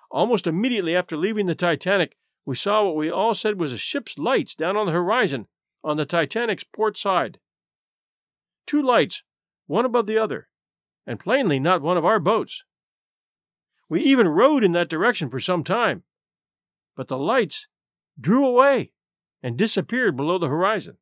Almost 0.09 0.47
immediately 0.47 0.95
after 0.95 1.15
leaving 1.15 1.45
the 1.45 1.53
Titanic, 1.53 2.17
we 2.43 2.55
saw 2.55 2.83
what 2.85 2.95
we 2.95 3.11
all 3.11 3.35
said 3.35 3.59
was 3.59 3.71
a 3.71 3.77
ship's 3.77 4.17
lights 4.17 4.55
down 4.55 4.75
on 4.75 4.87
the 4.87 4.93
horizon 4.93 5.47
on 5.83 5.97
the 5.97 6.07
Titanic's 6.07 6.63
port 6.63 6.97
side. 6.97 7.39
Two 8.65 8.81
lights, 8.81 9.21
one 9.69 9.85
above 9.85 10.07
the 10.07 10.17
other, 10.17 10.47
and 11.05 11.19
plainly 11.19 11.59
not 11.59 11.83
one 11.83 11.95
of 11.95 12.03
our 12.03 12.19
boats. 12.19 12.63
We 13.87 14.01
even 14.01 14.27
rowed 14.27 14.63
in 14.63 14.71
that 14.71 14.89
direction 14.89 15.29
for 15.29 15.39
some 15.39 15.63
time, 15.63 16.03
but 16.95 17.07
the 17.07 17.19
lights 17.19 17.67
drew 18.19 18.47
away 18.47 18.93
and 19.43 19.55
disappeared 19.55 20.17
below 20.17 20.39
the 20.39 20.47
horizon. 20.47 20.97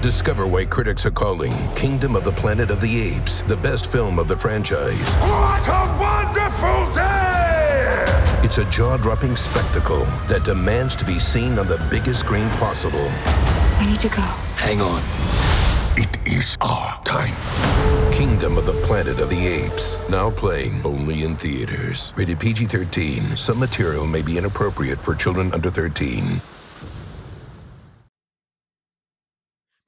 Discover 0.00 0.46
why 0.46 0.64
critics 0.64 1.04
are 1.04 1.10
calling 1.10 1.52
Kingdom 1.74 2.16
of 2.16 2.24
the 2.24 2.32
Planet 2.32 2.70
of 2.70 2.80
the 2.80 3.14
Apes 3.14 3.42
the 3.42 3.56
best 3.56 3.92
film 3.92 4.18
of 4.18 4.28
the 4.28 4.36
franchise. 4.36 5.14
What 5.16 5.68
a 5.68 5.96
wonderful 6.00 6.92
day! 6.94 8.40
It's 8.42 8.56
a 8.56 8.64
jaw 8.70 8.96
dropping 8.96 9.36
spectacle 9.36 10.04
that 10.26 10.42
demands 10.44 10.96
to 10.96 11.04
be 11.04 11.18
seen 11.18 11.58
on 11.58 11.66
the 11.66 11.86
biggest 11.90 12.20
screen 12.20 12.48
possible. 12.60 13.10
We 13.78 13.86
need 13.86 14.00
to 14.00 14.08
go. 14.08 14.22
Hang 14.56 14.80
on. 14.80 15.02
It 15.96 16.16
is 16.26 16.56
our 16.60 17.00
time. 17.04 17.34
Kingdom 18.12 18.58
of 18.58 18.66
the 18.66 18.72
Planet 18.84 19.20
of 19.20 19.30
the 19.30 19.46
Apes. 19.46 19.98
Now 20.08 20.30
playing 20.30 20.84
only 20.84 21.22
in 21.22 21.36
theaters. 21.36 22.12
Rated 22.16 22.40
PG 22.40 22.66
13. 22.66 23.36
Some 23.36 23.58
material 23.58 24.06
may 24.06 24.22
be 24.22 24.38
inappropriate 24.38 24.98
for 24.98 25.14
children 25.14 25.52
under 25.52 25.70
13. 25.70 26.40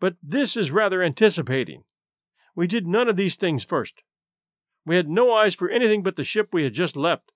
But 0.00 0.14
this 0.23 0.57
is 0.57 0.71
rather 0.71 1.02
anticipating. 1.02 1.85
We 2.55 2.66
did 2.66 2.87
none 2.87 3.09
of 3.09 3.16
these 3.16 3.37
things 3.37 3.64
first. 3.64 4.02
We 4.85 4.97
had 4.97 5.09
no 5.09 5.33
eyes 5.33 5.55
for 5.55 5.69
anything 5.69 6.02
but 6.02 6.16
the 6.16 6.25
ship 6.25 6.50
we 6.52 6.62
had 6.62 6.75
just 6.75 6.97
left. 6.97 7.33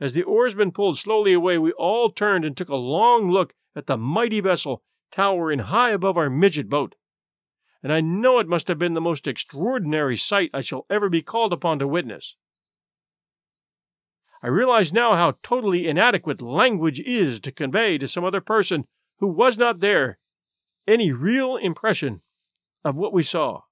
As 0.00 0.12
the 0.12 0.24
oarsmen 0.24 0.72
pulled 0.72 0.98
slowly 0.98 1.32
away, 1.32 1.58
we 1.58 1.72
all 1.72 2.10
turned 2.10 2.44
and 2.44 2.56
took 2.56 2.68
a 2.68 2.76
long 2.76 3.30
look 3.30 3.54
at 3.74 3.86
the 3.86 3.96
mighty 3.96 4.40
vessel 4.40 4.82
towering 5.16 5.60
high 5.60 5.92
above 5.92 6.18
our 6.18 6.28
midget 6.28 6.68
boat. 6.68 6.94
And 7.82 7.92
I 7.92 8.02
know 8.02 8.38
it 8.38 8.48
must 8.48 8.68
have 8.68 8.78
been 8.78 8.94
the 8.94 9.00
most 9.00 9.26
extraordinary 9.26 10.16
sight 10.16 10.50
I 10.52 10.60
shall 10.60 10.84
ever 10.90 11.08
be 11.08 11.22
called 11.22 11.52
upon 11.52 11.78
to 11.78 11.88
witness. 11.88 12.36
I 14.42 14.48
realize 14.48 14.92
now 14.92 15.16
how 15.16 15.38
totally 15.42 15.88
inadequate 15.88 16.42
language 16.42 17.00
is 17.00 17.40
to 17.40 17.52
convey 17.52 17.96
to 17.98 18.06
some 18.06 18.24
other 18.24 18.42
person 18.42 18.84
who 19.18 19.28
was 19.28 19.56
not 19.56 19.80
there 19.80 20.18
any 20.86 21.10
real 21.10 21.56
impression 21.56 22.20
of 22.84 22.94
what 22.94 23.12
we 23.12 23.22
saw. 23.22 23.62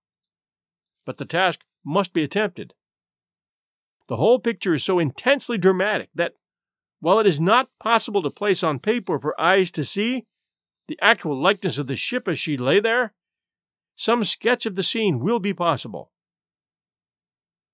But 1.04 1.18
the 1.18 1.26
task 1.26 1.60
must 1.84 2.14
be 2.14 2.24
attempted. 2.24 2.72
The 4.08 4.16
whole 4.16 4.38
picture 4.38 4.74
is 4.74 4.82
so 4.82 4.98
intensely 4.98 5.58
dramatic 5.58 6.08
that, 6.14 6.32
while 7.00 7.20
it 7.20 7.26
is 7.26 7.38
not 7.38 7.68
possible 7.78 8.22
to 8.22 8.30
place 8.30 8.62
on 8.62 8.78
paper 8.78 9.18
for 9.18 9.38
eyes 9.38 9.70
to 9.72 9.84
see 9.84 10.24
the 10.88 10.98
actual 11.00 11.40
likeness 11.40 11.78
of 11.78 11.86
the 11.86 11.96
ship 11.96 12.28
as 12.28 12.38
she 12.38 12.56
lay 12.56 12.80
there, 12.80 13.14
some 13.96 14.24
sketch 14.24 14.66
of 14.66 14.74
the 14.74 14.82
scene 14.82 15.20
will 15.20 15.38
be 15.38 15.54
possible. 15.54 16.10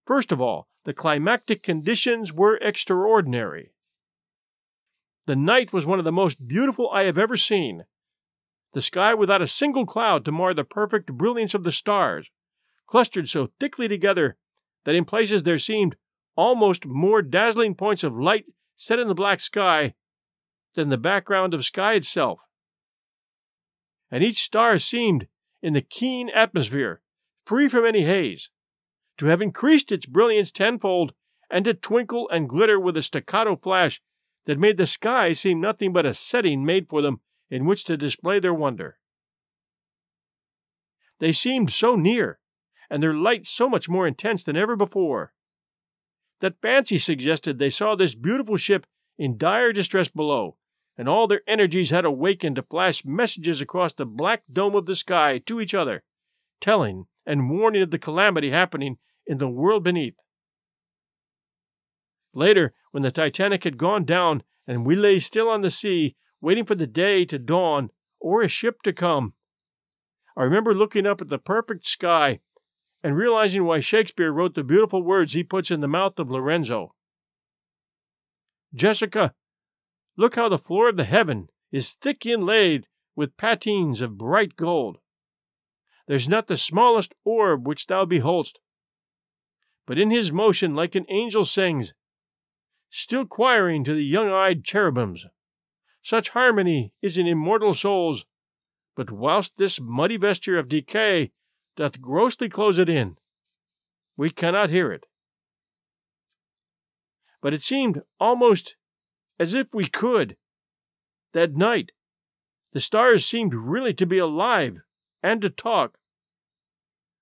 First 0.06 0.32
of 0.32 0.40
all, 0.40 0.68
the 0.84 0.94
climactic 0.94 1.62
conditions 1.62 2.32
were 2.32 2.56
extraordinary. 2.56 3.72
The 5.26 5.36
night 5.36 5.72
was 5.72 5.86
one 5.86 5.98
of 5.98 6.04
the 6.04 6.12
most 6.12 6.46
beautiful 6.48 6.90
I 6.90 7.04
have 7.04 7.18
ever 7.18 7.36
seen. 7.36 7.84
The 8.72 8.80
sky 8.80 9.14
without 9.14 9.42
a 9.42 9.46
single 9.46 9.86
cloud 9.86 10.24
to 10.24 10.32
mar 10.32 10.54
the 10.54 10.64
perfect 10.64 11.12
brilliance 11.12 11.54
of 11.54 11.64
the 11.64 11.72
stars, 11.72 12.30
clustered 12.86 13.28
so 13.28 13.50
thickly 13.58 13.88
together 13.88 14.36
that 14.84 14.94
in 14.94 15.04
places 15.04 15.42
there 15.42 15.58
seemed 15.58 15.96
almost 16.36 16.86
more 16.86 17.22
dazzling 17.22 17.74
points 17.74 18.02
of 18.02 18.18
light 18.18 18.46
set 18.76 18.98
in 18.98 19.08
the 19.08 19.14
black 19.14 19.40
sky 19.40 19.94
than 20.74 20.88
the 20.88 20.96
background 20.96 21.52
of 21.52 21.64
sky 21.64 21.94
itself. 21.94 22.40
And 24.10 24.24
each 24.24 24.42
star 24.42 24.78
seemed, 24.78 25.26
in 25.62 25.72
the 25.72 25.82
keen 25.82 26.30
atmosphere, 26.30 27.00
free 27.44 27.68
from 27.68 27.84
any 27.84 28.04
haze, 28.04 28.50
to 29.18 29.26
have 29.26 29.42
increased 29.42 29.92
its 29.92 30.06
brilliance 30.06 30.50
tenfold 30.50 31.12
and 31.50 31.64
to 31.64 31.74
twinkle 31.74 32.28
and 32.30 32.48
glitter 32.48 32.80
with 32.80 32.96
a 32.96 33.02
staccato 33.02 33.56
flash 33.56 34.00
that 34.46 34.58
made 34.58 34.76
the 34.76 34.86
sky 34.86 35.32
seem 35.32 35.60
nothing 35.60 35.92
but 35.92 36.06
a 36.06 36.14
setting 36.14 36.64
made 36.64 36.88
for 36.88 37.02
them 37.02 37.20
in 37.50 37.66
which 37.66 37.84
to 37.84 37.96
display 37.96 38.40
their 38.40 38.54
wonder. 38.54 38.98
They 41.18 41.32
seemed 41.32 41.70
so 41.70 41.96
near, 41.96 42.38
and 42.88 43.02
their 43.02 43.12
light 43.12 43.46
so 43.46 43.68
much 43.68 43.88
more 43.88 44.06
intense 44.06 44.42
than 44.42 44.56
ever 44.56 44.74
before, 44.74 45.34
that 46.40 46.60
fancy 46.62 46.98
suggested 46.98 47.58
they 47.58 47.70
saw 47.70 47.94
this 47.94 48.14
beautiful 48.14 48.56
ship 48.56 48.86
in 49.18 49.36
dire 49.36 49.72
distress 49.72 50.08
below, 50.08 50.56
and 50.96 51.08
all 51.08 51.26
their 51.26 51.42
energies 51.46 51.90
had 51.90 52.04
awakened 52.04 52.56
to 52.56 52.62
flash 52.62 53.04
messages 53.04 53.60
across 53.60 53.92
the 53.92 54.04
black 54.04 54.42
dome 54.52 54.74
of 54.74 54.86
the 54.86 54.94
sky 54.94 55.38
to 55.46 55.60
each 55.60 55.74
other, 55.74 56.02
telling 56.60 57.06
and 57.26 57.50
warning 57.50 57.82
of 57.82 57.90
the 57.90 57.98
calamity 57.98 58.50
happening 58.50 58.98
in 59.26 59.38
the 59.38 59.48
world 59.48 59.84
beneath. 59.84 60.16
Later, 62.34 62.74
when 62.90 63.02
the 63.02 63.10
Titanic 63.10 63.64
had 63.64 63.78
gone 63.78 64.04
down 64.04 64.42
and 64.66 64.86
we 64.86 64.94
lay 64.94 65.18
still 65.18 65.48
on 65.48 65.62
the 65.62 65.70
sea, 65.70 66.16
waiting 66.40 66.64
for 66.64 66.74
the 66.74 66.86
day 66.86 67.24
to 67.24 67.38
dawn 67.38 67.90
or 68.20 68.42
a 68.42 68.48
ship 68.48 68.82
to 68.82 68.92
come, 68.92 69.34
I 70.36 70.44
remember 70.44 70.74
looking 70.74 71.06
up 71.06 71.20
at 71.20 71.28
the 71.28 71.38
perfect 71.38 71.86
sky 71.86 72.40
and 73.02 73.16
realizing 73.16 73.64
why 73.64 73.80
Shakespeare 73.80 74.32
wrote 74.32 74.54
the 74.54 74.62
beautiful 74.62 75.02
words 75.02 75.32
he 75.32 75.42
puts 75.42 75.70
in 75.70 75.80
the 75.80 75.88
mouth 75.88 76.18
of 76.18 76.30
Lorenzo. 76.30 76.94
Jessica, 78.74 79.34
look 80.20 80.36
how 80.36 80.50
the 80.50 80.58
floor 80.58 80.90
of 80.90 80.98
the 80.98 81.04
heaven 81.04 81.48
is 81.72 81.92
thick 81.92 82.26
inlaid 82.26 82.86
with 83.16 83.38
patines 83.38 84.02
of 84.02 84.18
bright 84.18 84.54
gold. 84.54 84.98
There's 86.06 86.28
not 86.28 86.46
the 86.46 86.58
smallest 86.58 87.14
orb 87.24 87.66
which 87.66 87.86
thou 87.86 88.04
beholdst, 88.04 88.58
but 89.86 89.98
in 89.98 90.10
his 90.10 90.30
motion 90.30 90.74
like 90.74 90.94
an 90.94 91.06
angel 91.08 91.46
sings, 91.46 91.94
still 92.90 93.24
choiring 93.24 93.82
to 93.84 93.94
the 93.94 94.04
young-eyed 94.04 94.62
cherubims. 94.62 95.24
Such 96.02 96.30
harmony 96.30 96.92
is 97.00 97.16
in 97.16 97.26
immortal 97.26 97.72
souls, 97.72 98.26
but 98.94 99.10
whilst 99.10 99.52
this 99.56 99.80
muddy 99.80 100.18
vesture 100.18 100.58
of 100.58 100.68
decay 100.68 101.30
doth 101.76 102.00
grossly 102.00 102.50
close 102.50 102.76
it 102.76 102.90
in. 102.90 103.16
We 104.18 104.28
cannot 104.28 104.68
hear 104.68 104.92
it. 104.92 105.06
But 107.40 107.54
it 107.54 107.62
seemed 107.62 108.02
almost 108.18 108.74
as 109.40 109.54
if 109.54 109.66
we 109.72 109.86
could. 109.86 110.36
That 111.32 111.56
night, 111.56 111.90
the 112.72 112.80
stars 112.80 113.26
seemed 113.26 113.54
really 113.54 113.94
to 113.94 114.06
be 114.06 114.18
alive 114.18 114.76
and 115.22 115.40
to 115.42 115.50
talk. 115.50 115.98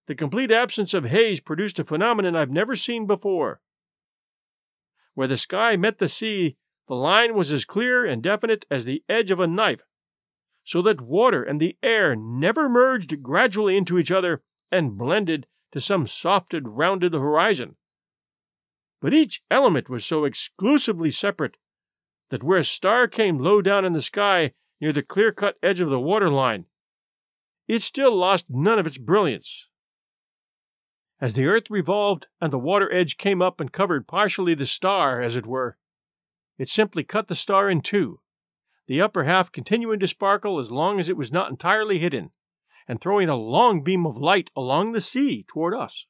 The 0.09 0.15
complete 0.15 0.51
absence 0.51 0.93
of 0.93 1.05
haze 1.05 1.41
produced 1.41 1.79
a 1.79 1.85
phenomenon 1.85 2.37
I've 2.37 2.51
never 2.51 2.77
seen 2.77 3.07
before. 3.07 3.61
Where 5.15 5.29
the 5.29 5.37
sky 5.37 5.77
met 5.77 5.99
the 5.99 6.09
sea, 6.09 6.57
the 6.89 6.95
line 6.95 7.35
was 7.35 7.53
as 7.53 7.65
clear 7.65 8.05
and 8.05 8.23
definite 8.23 8.67
as 8.71 8.85
the 8.85 9.03
edge 9.09 9.31
of 9.31 9.41
a 9.41 9.47
knife 9.47 9.83
so 10.69 10.83
that 10.83 11.01
water 11.01 11.43
and 11.43 11.61
the 11.61 11.79
air 11.83 12.15
never 12.15 12.69
merged 12.69 13.23
gradually 13.23 13.75
into 13.75 13.99
each 13.99 14.11
other 14.11 14.43
and 14.71 14.99
blended 14.99 15.47
to 15.73 15.81
some 15.81 16.05
softed, 16.05 16.61
rounded 16.65 17.15
horizon. 17.15 17.77
But 19.01 19.15
each 19.15 19.41
element 19.51 19.89
was 19.89 20.05
so 20.05 20.27
exclusively 20.27 21.11
separate 21.11 21.57
that 22.31 22.43
where 22.43 22.59
a 22.59 22.65
star 22.65 23.09
came 23.09 23.39
low 23.39 23.63
down 23.63 23.85
in 23.85 23.93
the 23.93 24.03
sky 24.03 24.53
near 24.81 24.93
the 24.93 25.03
clear 25.03 25.33
cut 25.33 25.57
edge 25.63 25.81
of 25.81 25.91
the 25.91 26.01
water 26.01 26.31
line, 26.31 26.67
it 27.67 27.83
still 27.83 28.17
lost 28.17 28.47
none 28.49 28.79
of 28.79 28.87
its 28.87 28.99
brilliance. 28.99 29.67
As 31.21 31.35
the 31.35 31.47
earth 31.47 31.69
revolved 31.69 32.27
and 32.41 32.53
the 32.53 32.59
water 32.59 32.93
edge 32.93 33.17
came 33.17 33.43
up 33.43 33.61
and 33.61 33.73
covered 33.73 34.07
partially 34.07 34.55
the 34.55 34.67
star, 34.67 35.21
as 35.21 35.37
it 35.37 35.47
were, 35.47 35.77
it 36.59 36.69
simply 36.69 37.03
cut 37.05 37.29
the 37.29 37.35
star 37.35 37.69
in 37.69 37.81
two, 37.81 38.21
the 38.87 39.01
upper 39.01 39.25
half 39.25 39.53
continuing 39.53 40.01
to 40.01 40.09
sparkle 40.09 40.59
as 40.59 40.71
long 40.71 40.99
as 40.99 41.09
it 41.09 41.17
was 41.17 41.33
not 41.33 41.51
entirely 41.51 41.99
hidden, 41.99 42.31
and 42.87 43.01
throwing 43.01 43.29
a 43.29 43.37
long 43.37 43.83
beam 43.83 44.07
of 44.07 44.17
light 44.17 44.51
along 44.57 44.93
the 44.93 45.01
sea 45.01 45.45
toward 45.47 45.75
us. 45.75 46.07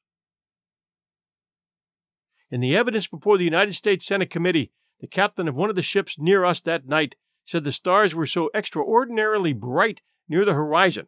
In 2.49 2.61
the 2.61 2.75
evidence 2.75 3.05
before 3.05 3.37
the 3.37 3.43
United 3.43 3.73
States 3.73 4.05
Senate 4.05 4.29
Committee, 4.29 4.71
the 4.99 5.07
captain 5.07 5.47
of 5.47 5.55
one 5.55 5.69
of 5.69 5.75
the 5.75 5.81
ships 5.81 6.17
near 6.17 6.45
us 6.45 6.61
that 6.61 6.87
night 6.87 7.15
said 7.45 7.63
the 7.63 7.71
stars 7.71 8.13
were 8.13 8.27
so 8.27 8.49
extraordinarily 8.53 9.53
bright 9.53 10.01
near 10.27 10.45
the 10.45 10.53
horizon 10.53 11.07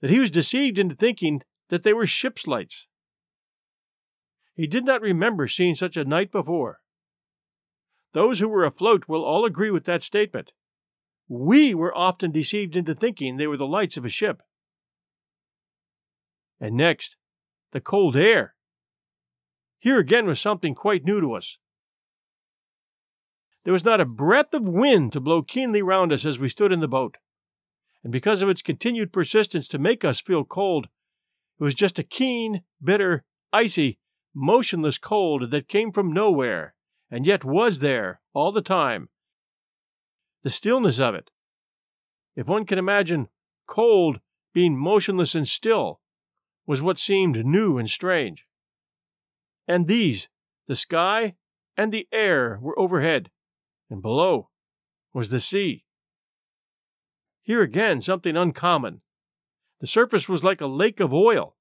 that 0.00 0.10
he 0.10 0.18
was 0.18 0.30
deceived 0.30 0.78
into 0.78 0.94
thinking 0.94 1.42
that 1.68 1.82
they 1.82 1.92
were 1.92 2.06
ship's 2.06 2.46
lights. 2.46 2.86
He 4.54 4.66
did 4.66 4.84
not 4.84 5.00
remember 5.00 5.46
seeing 5.48 5.74
such 5.74 5.96
a 5.96 6.04
night 6.04 6.32
before. 6.32 6.80
Those 8.12 8.38
who 8.38 8.48
were 8.48 8.64
afloat 8.64 9.04
will 9.06 9.24
all 9.24 9.44
agree 9.44 9.70
with 9.70 9.84
that 9.84 10.02
statement. 10.02 10.52
We 11.28 11.74
were 11.74 11.96
often 11.96 12.32
deceived 12.32 12.74
into 12.74 12.94
thinking 12.94 13.36
they 13.36 13.46
were 13.46 13.56
the 13.56 13.66
lights 13.66 13.96
of 13.96 14.04
a 14.04 14.08
ship. 14.08 14.42
And 16.60 16.76
next, 16.76 17.16
the 17.72 17.80
cold 17.80 18.16
air. 18.16 18.54
Here 19.78 19.98
again 19.98 20.26
was 20.26 20.40
something 20.40 20.74
quite 20.74 21.04
new 21.04 21.20
to 21.20 21.34
us. 21.34 21.58
There 23.64 23.72
was 23.72 23.84
not 23.84 24.00
a 24.00 24.06
breath 24.06 24.54
of 24.54 24.68
wind 24.68 25.12
to 25.12 25.20
blow 25.20 25.42
keenly 25.42 25.82
round 25.82 26.12
us 26.12 26.24
as 26.24 26.38
we 26.38 26.48
stood 26.48 26.72
in 26.72 26.80
the 26.80 26.88
boat, 26.88 27.16
and 28.02 28.12
because 28.12 28.42
of 28.42 28.48
its 28.48 28.62
continued 28.62 29.12
persistence 29.12 29.68
to 29.68 29.78
make 29.78 30.04
us 30.04 30.20
feel 30.20 30.44
cold, 30.44 30.86
it 31.60 31.64
was 31.64 31.74
just 31.74 31.98
a 31.98 32.04
keen, 32.04 32.62
bitter, 32.82 33.24
icy, 33.52 33.98
motionless 34.34 34.98
cold 34.98 35.50
that 35.50 35.68
came 35.68 35.92
from 35.92 36.12
nowhere, 36.12 36.74
and 37.10 37.26
yet 37.26 37.44
was 37.44 37.80
there 37.80 38.20
all 38.32 38.52
the 38.52 38.62
time. 38.62 39.08
The 40.44 40.50
stillness 40.50 41.00
of 41.00 41.14
it. 41.14 41.30
If 42.36 42.46
one 42.46 42.64
can 42.64 42.78
imagine 42.78 43.28
cold 43.66 44.20
being 44.54 44.78
motionless 44.78 45.34
and 45.34 45.46
still, 45.46 46.00
was 46.66 46.80
what 46.80 46.98
seemed 46.98 47.44
new 47.44 47.78
and 47.78 47.90
strange. 47.90 48.46
And 49.66 49.86
these, 49.86 50.28
the 50.66 50.76
sky 50.76 51.34
and 51.76 51.92
the 51.92 52.06
air, 52.12 52.58
were 52.60 52.78
overhead, 52.78 53.30
and 53.90 54.02
below 54.02 54.50
was 55.12 55.30
the 55.30 55.40
sea. 55.40 55.84
Here 57.42 57.62
again, 57.62 58.00
something 58.00 58.36
uncommon. 58.36 59.00
The 59.80 59.86
surface 59.86 60.28
was 60.28 60.44
like 60.44 60.60
a 60.60 60.66
lake 60.66 61.00
of 61.00 61.14
oil, 61.14 61.56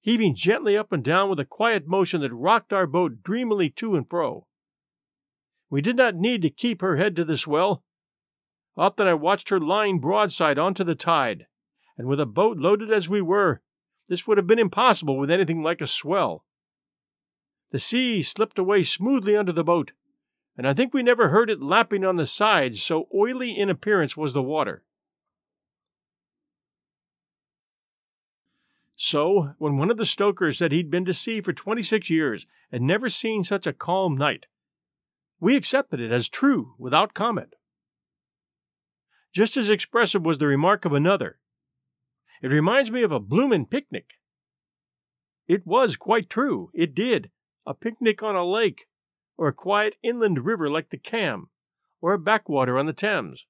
heaving 0.00 0.34
gently 0.34 0.76
up 0.76 0.92
and 0.92 1.02
down 1.02 1.28
with 1.28 1.40
a 1.40 1.44
quiet 1.44 1.86
motion 1.86 2.20
that 2.20 2.32
rocked 2.32 2.72
our 2.72 2.86
boat 2.86 3.22
dreamily 3.22 3.70
to 3.70 3.96
and 3.96 4.08
fro. 4.08 4.46
We 5.70 5.80
did 5.80 5.96
not 5.96 6.14
need 6.14 6.42
to 6.42 6.50
keep 6.50 6.80
her 6.80 6.96
head 6.96 7.16
to 7.16 7.24
the 7.24 7.36
swell. 7.36 7.82
Often 8.76 9.08
I 9.08 9.14
watched 9.14 9.48
her 9.48 9.60
lying 9.60 9.98
broadside 10.00 10.58
onto 10.58 10.84
the 10.84 10.94
tide, 10.94 11.46
and 11.96 12.06
with 12.06 12.20
a 12.20 12.26
boat 12.26 12.58
loaded 12.58 12.92
as 12.92 13.08
we 13.08 13.20
were, 13.20 13.60
this 14.08 14.26
would 14.26 14.38
have 14.38 14.46
been 14.46 14.58
impossible 14.58 15.18
with 15.18 15.30
anything 15.30 15.62
like 15.62 15.80
a 15.80 15.86
swell. 15.86 16.44
The 17.70 17.78
sea 17.78 18.22
slipped 18.22 18.58
away 18.58 18.84
smoothly 18.84 19.36
under 19.36 19.52
the 19.52 19.64
boat, 19.64 19.90
and 20.58 20.66
I 20.66 20.74
think 20.74 20.92
we 20.92 21.04
never 21.04 21.28
heard 21.28 21.50
it 21.50 21.62
lapping 21.62 22.04
on 22.04 22.16
the 22.16 22.26
sides, 22.26 22.82
so 22.82 23.06
oily 23.14 23.56
in 23.56 23.70
appearance 23.70 24.16
was 24.16 24.32
the 24.32 24.42
water. 24.42 24.82
So, 28.96 29.54
when 29.58 29.78
one 29.78 29.88
of 29.88 29.98
the 29.98 30.04
stokers 30.04 30.58
said 30.58 30.72
he'd 30.72 30.90
been 30.90 31.04
to 31.04 31.14
sea 31.14 31.40
for 31.40 31.52
26 31.52 32.10
years 32.10 32.44
and 32.72 32.84
never 32.84 33.08
seen 33.08 33.44
such 33.44 33.68
a 33.68 33.72
calm 33.72 34.16
night, 34.16 34.46
we 35.38 35.54
accepted 35.54 36.00
it 36.00 36.10
as 36.10 36.28
true 36.28 36.74
without 36.76 37.14
comment. 37.14 37.54
Just 39.32 39.56
as 39.56 39.70
expressive 39.70 40.24
was 40.24 40.38
the 40.38 40.48
remark 40.48 40.84
of 40.84 40.92
another. 40.92 41.38
It 42.42 42.48
reminds 42.48 42.90
me 42.90 43.04
of 43.04 43.12
a 43.12 43.20
bloomin' 43.20 43.66
picnic. 43.66 44.14
It 45.46 45.64
was 45.64 45.94
quite 45.94 46.28
true. 46.28 46.72
It 46.74 46.96
did. 46.96 47.30
A 47.64 47.74
picnic 47.74 48.24
on 48.24 48.34
a 48.34 48.44
lake, 48.44 48.87
or 49.38 49.48
a 49.48 49.52
quiet 49.52 49.96
inland 50.02 50.44
river 50.44 50.68
like 50.68 50.90
the 50.90 50.98
Cam, 50.98 51.48
or 52.02 52.12
a 52.12 52.18
backwater 52.18 52.76
on 52.76 52.86
the 52.86 52.92
Thames. 52.92 53.44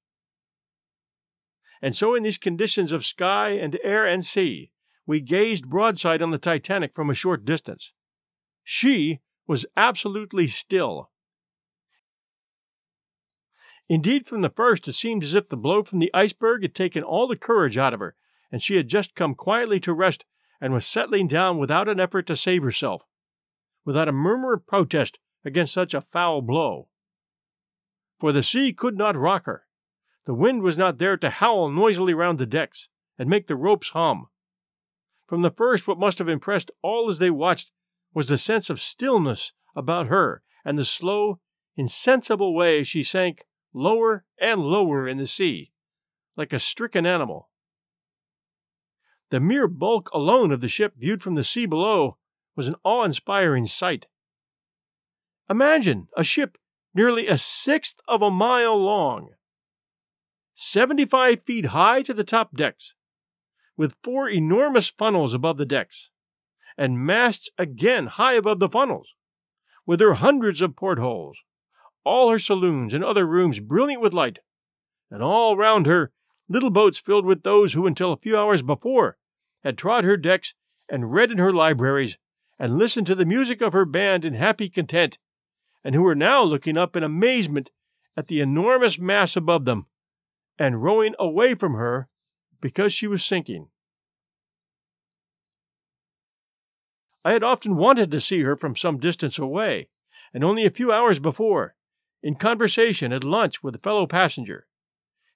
And 1.81 1.97
so, 1.97 2.15
in 2.15 2.23
these 2.23 2.39
conditions 2.39 2.93
of 2.93 3.07
sky 3.07 3.51
and 3.51 3.79
air 3.83 4.07
and 4.07 4.25
sea, 4.25 4.71
we 5.07 5.21
gazed 5.21 5.69
broadside 5.69 6.21
on 6.21 6.31
the 6.31 6.39
Titanic 6.39 6.95
from 6.95 7.09
a 7.09 7.15
short 7.15 7.45
distance. 7.45 7.93
She 8.63 9.21
was 9.47 9.65
absolutely 9.77 10.47
still. 10.47 11.11
Indeed, 13.89 14.27
from 14.27 14.43
the 14.43 14.51
first, 14.51 14.87
it 14.87 14.93
seemed 14.93 15.25
as 15.25 15.33
if 15.33 15.49
the 15.49 15.57
blow 15.57 15.83
from 15.83 15.99
the 15.99 16.11
iceberg 16.13 16.63
had 16.63 16.75
taken 16.75 17.03
all 17.03 17.27
the 17.27 17.37
courage 17.37 17.79
out 17.79 17.95
of 17.95 18.01
her, 18.01 18.15
and 18.53 18.63
she 18.63 18.77
had 18.77 18.89
just 18.89 19.15
come 19.15 19.35
quietly 19.35 19.81
to 19.81 19.95
rest 19.95 20.27
and 20.61 20.75
was 20.75 20.87
settling 20.87 21.29
down 21.29 21.57
without 21.57 21.89
an 21.89 21.99
effort 21.99 22.27
to 22.27 22.37
save 22.37 22.63
herself, 22.63 23.05
without 23.87 24.09
a 24.09 24.13
murmur 24.13 24.53
of 24.53 24.67
protest 24.67 25.19
against 25.45 25.73
such 25.73 25.95
a 25.95 26.01
foul 26.01 26.43
blow. 26.43 26.89
For 28.19 28.33
the 28.33 28.43
sea 28.43 28.73
could 28.73 28.97
not 28.97 29.17
rock 29.17 29.47
her. 29.47 29.67
The 30.27 30.35
wind 30.35 30.63
was 30.63 30.77
not 30.77 30.99
there 30.99 31.17
to 31.17 31.31
howl 31.31 31.71
noisily 31.71 32.15
round 32.15 32.39
the 32.39 32.47
decks 32.47 32.89
and 33.19 33.29
make 33.29 33.47
the 33.47 33.57
ropes 33.57 33.91
hum. 33.91 34.27
From 35.27 35.43
the 35.43 35.51
first, 35.51 35.87
what 35.87 35.99
must 35.99 36.19
have 36.19 36.29
impressed 36.29 36.71
all 36.83 37.09
as 37.09 37.19
they 37.19 37.31
watched 37.31 37.71
was 38.15 38.29
the 38.29 38.39
sense 38.39 38.71
of 38.71 38.81
stillness 38.81 39.53
about 39.77 40.07
her 40.09 40.43
and 40.65 40.79
the 40.79 40.85
slow, 40.85 41.41
insensible 41.77 42.55
way 42.55 42.85
she 42.85 43.03
sank 43.03 43.47
lower 43.73 44.25
and 44.41 44.61
lower 44.61 45.07
in 45.07 45.19
the 45.19 45.27
sea, 45.27 45.73
like 46.37 46.53
a 46.53 46.59
stricken 46.59 47.07
animal. 47.07 47.49
The 49.31 49.41
mere 49.41 49.69
bulk 49.69 50.11
alone 50.13 50.53
of 50.53 50.61
the 50.61 50.69
ship 50.69 50.95
viewed 50.95 51.23
from 51.23 51.35
the 51.35 51.45
sea 51.45 51.67
below 51.67 52.17
was 52.57 52.67
an 52.67 52.77
awe 52.83 53.05
inspiring 53.05 53.67
sight. 53.67 54.07
Imagine 55.51 56.09
a 56.17 56.23
ship 56.23 56.59
nearly 56.95 57.27
a 57.27 57.39
sixth 57.39 57.97
of 58.07 58.21
a 58.21 58.31
mile 58.31 58.77
long, 58.77 59.31
75 60.55 61.43
feet 61.45 61.67
high 61.67 62.03
to 62.03 62.13
the 62.13 62.25
top 62.25 62.55
decks, 62.55 62.93
with 63.77 63.97
four 64.03 64.29
enormous 64.29 64.89
funnels 64.91 65.33
above 65.33 65.57
the 65.57 65.65
decks, 65.65 66.11
and 66.77 67.05
masts 67.05 67.49
again 67.57 68.07
high 68.07 68.35
above 68.35 68.59
the 68.59 68.69
funnels, 68.69 69.15
with 69.87 70.01
their 70.01 70.15
hundreds 70.15 70.61
of 70.61 70.77
portholes, 70.77 71.39
all 72.05 72.31
her 72.31 72.39
saloons 72.39 72.93
and 72.93 73.03
other 73.03 73.27
rooms 73.27 73.59
brilliant 73.61 74.03
with 74.03 74.13
light, 74.13 74.41
and 75.11 75.23
all 75.23 75.57
round 75.57 75.87
her 75.87 76.13
little 76.49 76.71
boats 76.71 76.99
filled 76.99 77.25
with 77.25 77.43
those 77.43 77.73
who 77.73 77.87
until 77.87 78.13
a 78.13 78.19
few 78.19 78.37
hours 78.37 78.61
before 78.61 79.17
had 79.63 79.79
trod 79.79 80.05
her 80.05 80.17
decks 80.17 80.55
and 80.89 81.13
read 81.13 81.31
in 81.31 81.39
her 81.39 81.53
libraries 81.53 82.19
and 82.59 82.79
listened 82.79 83.07
to 83.07 83.15
the 83.15 83.25
music 83.25 83.61
of 83.61 83.73
her 83.73 83.85
band 83.85 84.25
in 84.25 84.35
happy 84.35 84.69
content 84.69 85.19
and 85.85 85.95
who 85.95 86.03
were 86.03 86.15
now 86.15 86.43
looking 86.43 86.77
up 86.77 86.97
in 86.97 87.03
amazement 87.03 87.71
at 88.17 88.29
the 88.29 88.41
enormous 88.41 88.99
mass 88.99 89.37
above 89.37 89.65
them 89.65 89.87
and 90.59 90.83
rowing 90.83 91.15
away 91.19 91.55
from 91.55 91.75
her 91.75 92.09
because 92.61 92.93
she 92.93 93.07
was 93.07 93.25
sinking. 93.25 93.69
I 97.25 97.33
had 97.33 97.43
often 97.43 97.77
wanted 97.77 98.11
to 98.11 98.21
see 98.21 98.43
her 98.43 98.57
from 98.57 98.75
some 98.75 98.99
distance 98.99 99.39
away, 99.39 99.89
and 100.33 100.43
only 100.43 100.65
a 100.65 100.71
few 100.71 100.91
hours 100.91 101.19
before, 101.19 101.75
in 102.23 102.35
conversation 102.35 103.13
at 103.13 103.23
lunch 103.23 103.63
with 103.63 103.75
a 103.75 103.81
fellow 103.81 104.07
passenger, 104.07 104.67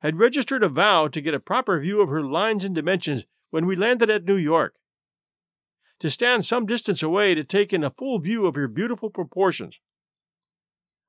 had 0.01 0.19
registered 0.19 0.65
a 0.65 0.69
vow 0.69 1.07
to 1.09 1.21
get 1.21 1.35
a 1.35 1.41
proper 1.41 1.79
view 1.79 2.01
of 2.01 2.09
her 2.09 2.23
lines 2.23 2.65
and 2.65 2.75
dimensions 2.75 3.25
when 3.51 3.67
we 3.67 3.77
landed 3.77 4.11
at 4.11 4.25
New 4.25 4.37
York. 4.37 4.75
To 6.01 6.11
stand 6.11 6.45
some 6.45 6.67
distance 6.67 7.03
away 7.03 7.35
to 7.35 7.45
take 7.45 7.73
in 7.73 7.85
a 7.85 7.91
full 7.91 8.19
view 8.19 8.47
of 8.47 8.57
her 8.57 8.67
beautiful 8.67 9.11
proportions 9.11 9.79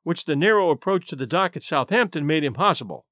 which 0.04 0.26
the 0.26 0.36
narrow 0.36 0.70
approach 0.70 1.08
to 1.08 1.16
the 1.16 1.26
dock 1.26 1.56
at 1.56 1.64
Southampton 1.64 2.26
made 2.26 2.44
impossible. 2.44 3.06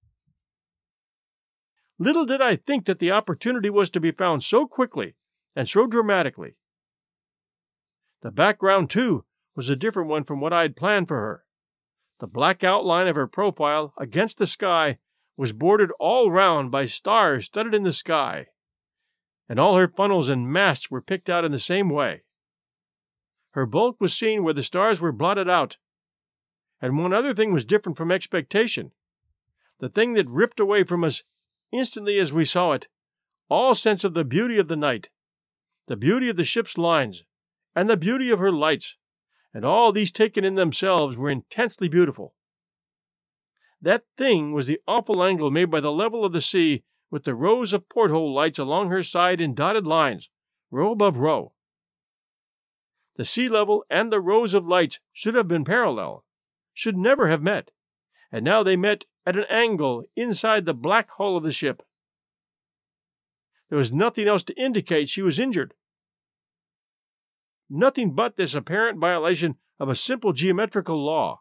Little 1.97 2.25
did 2.25 2.41
I 2.41 2.55
think 2.55 2.85
that 2.85 2.99
the 2.99 3.11
opportunity 3.11 3.69
was 3.69 3.89
to 3.91 3.99
be 3.99 4.11
found 4.11 4.43
so 4.43 4.67
quickly 4.67 5.15
and 5.55 5.69
so 5.69 5.87
dramatically. 5.87 6.55
The 8.21 8.31
background, 8.31 8.89
too, 8.89 9.25
was 9.55 9.69
a 9.69 9.75
different 9.75 10.09
one 10.09 10.23
from 10.23 10.39
what 10.39 10.53
I 10.53 10.63
had 10.63 10.75
planned 10.75 11.07
for 11.07 11.17
her. 11.17 11.45
The 12.19 12.27
black 12.27 12.63
outline 12.63 13.07
of 13.07 13.15
her 13.15 13.27
profile 13.27 13.93
against 13.99 14.37
the 14.37 14.47
sky 14.47 14.99
was 15.37 15.53
bordered 15.53 15.91
all 15.99 16.29
round 16.29 16.71
by 16.71 16.85
stars 16.85 17.45
studded 17.45 17.73
in 17.73 17.83
the 17.83 17.93
sky, 17.93 18.47
and 19.49 19.59
all 19.59 19.75
her 19.75 19.87
funnels 19.87 20.29
and 20.29 20.51
masts 20.51 20.91
were 20.91 21.01
picked 21.01 21.29
out 21.29 21.45
in 21.45 21.51
the 21.51 21.59
same 21.59 21.89
way. 21.89 22.23
Her 23.51 23.65
bulk 23.65 23.99
was 23.99 24.17
seen 24.17 24.43
where 24.43 24.53
the 24.53 24.63
stars 24.63 24.99
were 24.99 25.11
blotted 25.11 25.49
out, 25.49 25.77
and 26.81 26.97
one 26.97 27.13
other 27.13 27.33
thing 27.33 27.53
was 27.53 27.65
different 27.65 27.97
from 27.97 28.11
expectation. 28.11 28.91
The 29.79 29.89
thing 29.89 30.13
that 30.13 30.27
ripped 30.27 30.59
away 30.59 30.83
from 30.83 31.03
us 31.03 31.23
instantly 31.71 32.19
as 32.19 32.33
we 32.33 32.45
saw 32.45 32.73
it 32.73 32.87
all 33.49 33.75
sense 33.75 34.05
of 34.05 34.13
the 34.13 34.23
beauty 34.23 34.57
of 34.57 34.69
the 34.69 34.77
night, 34.77 35.09
the 35.87 35.97
beauty 35.97 36.29
of 36.29 36.37
the 36.37 36.43
ship's 36.45 36.77
lines, 36.77 37.23
and 37.75 37.89
the 37.89 37.97
beauty 37.97 38.29
of 38.29 38.39
her 38.39 38.51
lights, 38.51 38.95
and 39.53 39.65
all 39.65 39.91
these 39.91 40.09
taken 40.09 40.45
in 40.45 40.55
themselves 40.55 41.17
were 41.17 41.29
intensely 41.29 41.89
beautiful. 41.89 42.33
That 43.81 44.05
thing 44.17 44.53
was 44.53 44.67
the 44.67 44.79
awful 44.87 45.21
angle 45.21 45.51
made 45.51 45.69
by 45.69 45.81
the 45.81 45.91
level 45.91 46.23
of 46.23 46.31
the 46.31 46.39
sea 46.39 46.83
with 47.09 47.25
the 47.25 47.35
rows 47.35 47.73
of 47.73 47.89
porthole 47.89 48.33
lights 48.33 48.57
along 48.57 48.89
her 48.89 49.03
side 49.03 49.41
in 49.41 49.53
dotted 49.53 49.85
lines, 49.85 50.29
row 50.69 50.93
above 50.93 51.17
row. 51.17 51.51
The 53.17 53.25
sea 53.25 53.49
level 53.49 53.83
and 53.89 54.13
the 54.13 54.21
rows 54.21 54.53
of 54.53 54.65
lights 54.65 54.99
should 55.11 55.35
have 55.35 55.49
been 55.49 55.65
parallel, 55.65 56.23
should 56.73 56.97
never 56.97 57.29
have 57.29 57.41
met, 57.41 57.71
and 58.31 58.43
now 58.43 58.63
they 58.63 58.75
met 58.75 59.05
at 59.25 59.37
an 59.37 59.45
angle 59.49 60.03
inside 60.15 60.65
the 60.65 60.73
black 60.73 61.09
hull 61.17 61.37
of 61.37 61.43
the 61.43 61.51
ship. 61.51 61.83
There 63.69 63.77
was 63.77 63.91
nothing 63.91 64.27
else 64.27 64.43
to 64.43 64.61
indicate 64.61 65.09
she 65.09 65.21
was 65.21 65.39
injured. 65.39 65.73
Nothing 67.69 68.13
but 68.13 68.35
this 68.35 68.53
apparent 68.53 68.99
violation 68.99 69.55
of 69.79 69.87
a 69.87 69.95
simple 69.95 70.33
geometrical 70.33 71.03
law. 71.03 71.39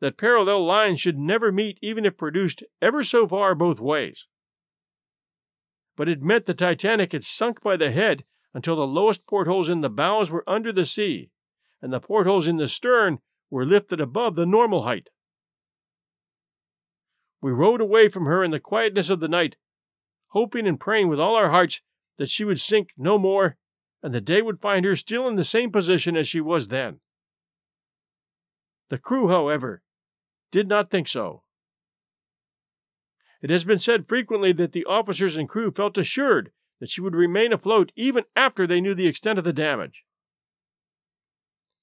That 0.00 0.16
parallel 0.16 0.64
lines 0.64 1.00
should 1.00 1.18
never 1.18 1.52
meet 1.52 1.78
even 1.82 2.06
if 2.06 2.16
produced 2.16 2.62
ever 2.80 3.04
so 3.04 3.28
far 3.28 3.54
both 3.54 3.78
ways. 3.78 4.26
But 5.94 6.08
it 6.08 6.22
meant 6.22 6.46
the 6.46 6.54
Titanic 6.54 7.12
had 7.12 7.22
sunk 7.22 7.62
by 7.62 7.76
the 7.76 7.90
head 7.90 8.24
until 8.54 8.76
the 8.76 8.86
lowest 8.86 9.26
portholes 9.26 9.68
in 9.68 9.82
the 9.82 9.90
bows 9.90 10.30
were 10.30 10.48
under 10.48 10.72
the 10.72 10.86
sea, 10.86 11.30
and 11.80 11.92
the 11.92 12.00
portholes 12.00 12.46
in 12.46 12.56
the 12.56 12.68
stern 12.68 13.18
were 13.52 13.66
lifted 13.66 14.00
above 14.00 14.34
the 14.34 14.46
normal 14.46 14.84
height. 14.84 15.10
We 17.42 17.52
rowed 17.52 17.82
away 17.82 18.08
from 18.08 18.24
her 18.24 18.42
in 18.42 18.50
the 18.50 18.58
quietness 18.58 19.10
of 19.10 19.20
the 19.20 19.28
night 19.28 19.56
hoping 20.28 20.66
and 20.66 20.80
praying 20.80 21.08
with 21.08 21.20
all 21.20 21.36
our 21.36 21.50
hearts 21.50 21.82
that 22.16 22.30
she 22.30 22.42
would 22.42 22.58
sink 22.58 22.88
no 22.96 23.18
more 23.18 23.58
and 24.02 24.14
the 24.14 24.20
day 24.22 24.40
would 24.40 24.58
find 24.58 24.86
her 24.86 24.96
still 24.96 25.28
in 25.28 25.36
the 25.36 25.44
same 25.44 25.70
position 25.70 26.16
as 26.16 26.26
she 26.26 26.40
was 26.40 26.68
then. 26.68 27.00
The 28.88 28.96
crew, 28.96 29.28
however, 29.28 29.82
did 30.50 30.66
not 30.66 30.90
think 30.90 31.06
so. 31.06 31.42
It 33.42 33.50
has 33.50 33.64
been 33.64 33.78
said 33.78 34.08
frequently 34.08 34.52
that 34.52 34.72
the 34.72 34.86
officers 34.86 35.36
and 35.36 35.46
crew 35.46 35.70
felt 35.70 35.98
assured 35.98 36.52
that 36.80 36.88
she 36.88 37.02
would 37.02 37.14
remain 37.14 37.52
afloat 37.52 37.92
even 37.94 38.24
after 38.34 38.66
they 38.66 38.80
knew 38.80 38.94
the 38.94 39.06
extent 39.06 39.38
of 39.38 39.44
the 39.44 39.52
damage. 39.52 40.04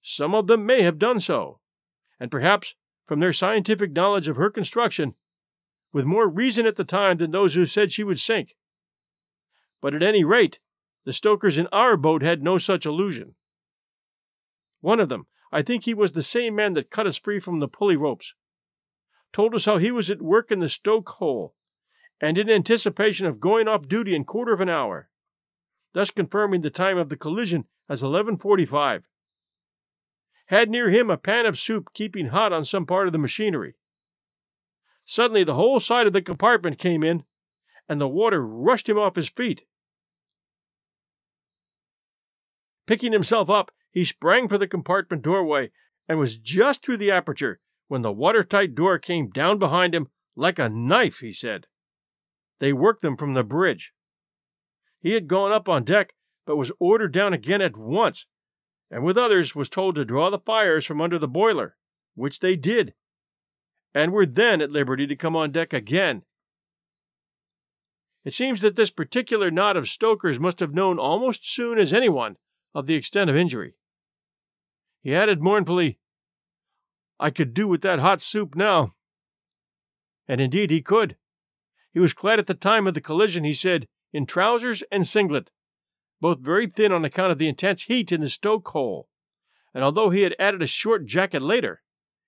Some 0.02 0.34
of 0.34 0.48
them 0.48 0.66
may 0.66 0.82
have 0.82 0.98
done 0.98 1.20
so, 1.20 1.59
and 2.20 2.32
perhaps 2.32 2.76
from 3.06 3.20
their 3.20 3.34
scientific 3.34 3.92
knowledge 3.92 4.28
of 4.28 4.36
her 4.36 4.50
construction, 4.50 5.16
with 5.92 6.06
more 6.06 6.28
reason 6.28 6.68
at 6.68 6.76
the 6.76 6.84
time 6.84 7.18
than 7.18 7.32
those 7.32 7.56
who 7.56 7.66
said 7.66 7.92
she 7.92 8.04
would 8.04 8.20
sink. 8.20 8.56
But 9.82 9.94
at 9.94 10.04
any 10.04 10.24
rate, 10.24 10.60
the 11.06 11.14
stokers 11.14 11.58
in 11.58 11.68
our 11.68 11.98
boat 11.98 12.22
had 12.22 12.44
no 12.44 12.58
such 12.58 12.86
illusion. 12.86 13.36
One 14.82 15.00
of 15.00 15.10
them, 15.10 15.28
I 15.52 15.62
think 15.62 15.86
he 15.86 15.94
was 15.94 16.12
the 16.12 16.24
same 16.24 16.56
man 16.56 16.74
that 16.74 16.92
cut 16.92 17.08
us 17.08 17.18
free 17.18 17.40
from 17.40 17.60
the 17.60 17.68
pulley 17.68 17.98
ropes, 17.98 18.34
told 19.34 19.56
us 19.56 19.66
how 19.66 19.78
he 19.78 19.92
was 19.92 20.10
at 20.10 20.22
work 20.22 20.52
in 20.52 20.60
the 20.60 20.70
stoke 20.70 21.10
hole, 21.10 21.56
and 22.22 22.38
in 22.38 22.50
anticipation 22.50 23.26
of 23.26 23.40
going 23.40 23.68
off 23.68 23.88
duty 23.88 24.16
in 24.16 24.26
quarter 24.26 24.54
of 24.54 24.62
an 24.62 24.70
hour, 24.70 25.10
thus 25.94 26.12
confirming 26.12 26.62
the 26.62 26.70
time 26.70 26.98
of 26.98 27.10
the 27.10 27.18
collision 27.18 27.66
as 27.88 28.04
11:45. 28.04 29.04
Had 30.50 30.70
near 30.70 30.90
him 30.90 31.12
a 31.12 31.18
pan 31.18 31.46
of 31.46 31.60
soup 31.60 31.94
keeping 31.94 32.30
hot 32.30 32.52
on 32.52 32.66
some 32.66 32.88
part 32.88 33.06
of 33.06 33.12
the 33.12 33.20
machinery. 33.20 33.76
Suddenly, 35.06 35.44
the 35.44 35.54
whole 35.54 35.80
side 35.80 36.08
of 36.08 36.14
the 36.14 36.24
compartment 36.24 36.80
came 36.80 37.04
in, 37.04 37.24
and 37.88 38.02
the 38.02 38.08
water 38.08 38.44
rushed 38.46 38.90
him 38.90 38.98
off 38.98 39.16
his 39.16 39.30
feet. 39.30 39.62
Picking 42.88 43.12
himself 43.12 43.48
up, 43.48 43.70
he 43.92 44.04
sprang 44.04 44.48
for 44.48 44.58
the 44.58 44.68
compartment 44.68 45.22
doorway 45.22 45.70
and 46.08 46.18
was 46.18 46.38
just 46.38 46.84
through 46.84 46.98
the 46.98 47.12
aperture 47.12 47.60
when 47.88 48.02
the 48.02 48.12
watertight 48.12 48.74
door 48.74 48.98
came 48.98 49.30
down 49.30 49.60
behind 49.60 49.94
him 49.94 50.08
like 50.36 50.58
a 50.58 50.68
knife, 50.68 51.20
he 51.20 51.32
said. 51.32 51.68
They 52.58 52.74
worked 52.74 53.04
them 53.04 53.18
from 53.18 53.36
the 53.36 53.44
bridge. 53.44 53.92
He 55.00 55.14
had 55.14 55.28
gone 55.28 55.52
up 55.52 55.70
on 55.70 55.84
deck, 55.84 56.14
but 56.48 56.56
was 56.56 56.72
ordered 56.80 57.14
down 57.14 57.34
again 57.34 57.62
at 57.62 57.78
once, 57.78 58.26
and 58.92 59.04
with 59.04 59.18
others 59.18 59.56
was 59.56 59.70
told 59.70 59.96
to 59.96 60.06
draw 60.06 60.30
the 60.30 60.40
fires 60.40 60.86
from 60.86 61.02
under 61.02 61.20
the 61.20 61.28
boiler, 61.28 61.76
which 62.16 62.40
they 62.40 62.56
did 62.56 62.94
and 63.94 64.12
were 64.12 64.26
then 64.26 64.62
at 64.62 64.72
liberty 64.72 65.08
to 65.08 65.16
come 65.16 65.36
on 65.36 65.52
deck 65.52 65.74
again. 65.74 66.24
It 68.24 68.34
seems 68.34 68.62
that 68.62 68.76
this 68.76 68.92
particular 68.92 69.50
knot 69.50 69.78
of 69.78 69.90
stokers 69.90 70.40
must 70.40 70.60
have 70.60 70.74
known 70.74 71.00
almost 71.00 71.42
as 71.42 71.48
soon 71.48 71.80
as 71.80 71.94
anyone 71.94 72.38
of 72.76 72.86
the 72.86 72.96
extent 72.96 73.30
of 73.30 73.36
injury. 73.36 73.74
He 75.02 75.16
added 75.16 75.42
mournfully, 75.42 76.00
I 77.20 77.32
could 77.32 77.54
do 77.54 77.68
with 77.68 77.82
that 77.82 78.00
hot 78.00 78.22
soup 78.22 78.56
now. 78.56 78.94
And 80.28 80.40
indeed 80.40 80.72
he 80.72 80.82
could. 80.82 81.16
He 81.92 82.00
was 82.00 82.14
clad 82.14 82.40
at 82.40 82.48
the 82.48 82.54
time 82.54 82.86
of 82.88 82.94
the 82.94 83.02
collision, 83.02 83.44
he 83.44 83.54
said, 83.54 83.88
in 84.14 84.26
trousers 84.26 84.84
and 84.92 85.08
singlet, 85.08 85.50
both 86.22 86.40
very 86.40 86.68
thin 86.68 86.92
on 86.92 87.06
account 87.06 87.32
of 87.32 87.38
the 87.38 87.48
intense 87.48 87.84
heat 87.84 88.12
in 88.12 88.22
the 88.22 88.30
stoke 88.30 88.68
hole, 88.70 89.08
and 89.74 89.84
although 89.84 90.10
he 90.10 90.22
had 90.22 90.36
added 90.40 90.62
a 90.62 90.68
short 90.68 91.06
jacket 91.06 91.42
later, 91.42 91.82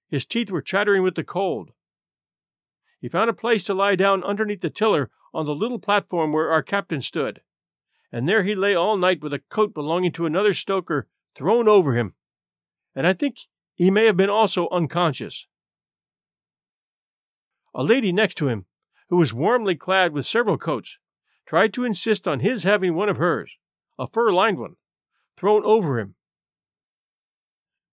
his 0.10 0.26
teeth 0.26 0.52
were 0.52 0.62
chattering 0.62 1.04
with 1.04 1.16
the 1.16 1.24
cold. 1.24 1.72
He 3.00 3.10
found 3.10 3.30
a 3.30 3.34
place 3.34 3.64
to 3.66 3.74
lie 3.74 3.96
down 3.96 4.24
underneath 4.24 4.62
the 4.62 4.70
tiller 4.70 5.10
on 5.34 5.46
the 5.46 5.56
little 5.56 5.80
platform 5.80 6.32
where 6.32 6.52
our 6.52 6.62
captain 6.62 7.02
stood, 7.02 7.42
and 8.12 8.28
there 8.28 8.44
he 8.44 8.54
lay 8.56 8.76
all 8.76 8.98
night 8.98 9.22
with 9.22 9.34
a 9.34 9.40
coat 9.40 9.74
belonging 9.74 10.12
to 10.14 10.26
another 10.26 10.54
stoker 10.54 11.08
thrown 11.36 11.68
over 11.68 11.96
him, 11.96 12.14
and 12.94 13.08
I 13.08 13.14
think 13.14 13.38
he 13.74 13.90
may 13.90 14.06
have 14.06 14.18
been 14.18 14.30
also 14.30 14.68
unconscious. 14.70 15.48
A 17.74 17.84
lady 17.84 18.12
next 18.12 18.36
to 18.36 18.50
him, 18.50 18.66
who 19.10 19.18
was 19.18 19.34
warmly 19.34 19.76
clad 19.76 20.12
with 20.12 20.28
several 20.28 20.58
coats, 20.58 20.98
tried 21.46 21.74
to 21.74 21.86
insist 21.86 22.28
on 22.28 22.42
his 22.42 22.64
having 22.64 22.96
one 22.96 23.10
of 23.10 23.18
hers, 23.18 23.58
a 24.00 24.08
fur 24.08 24.32
lined 24.32 24.58
one, 24.58 24.76
thrown 25.38 25.64
over 25.66 26.00
him, 26.00 26.16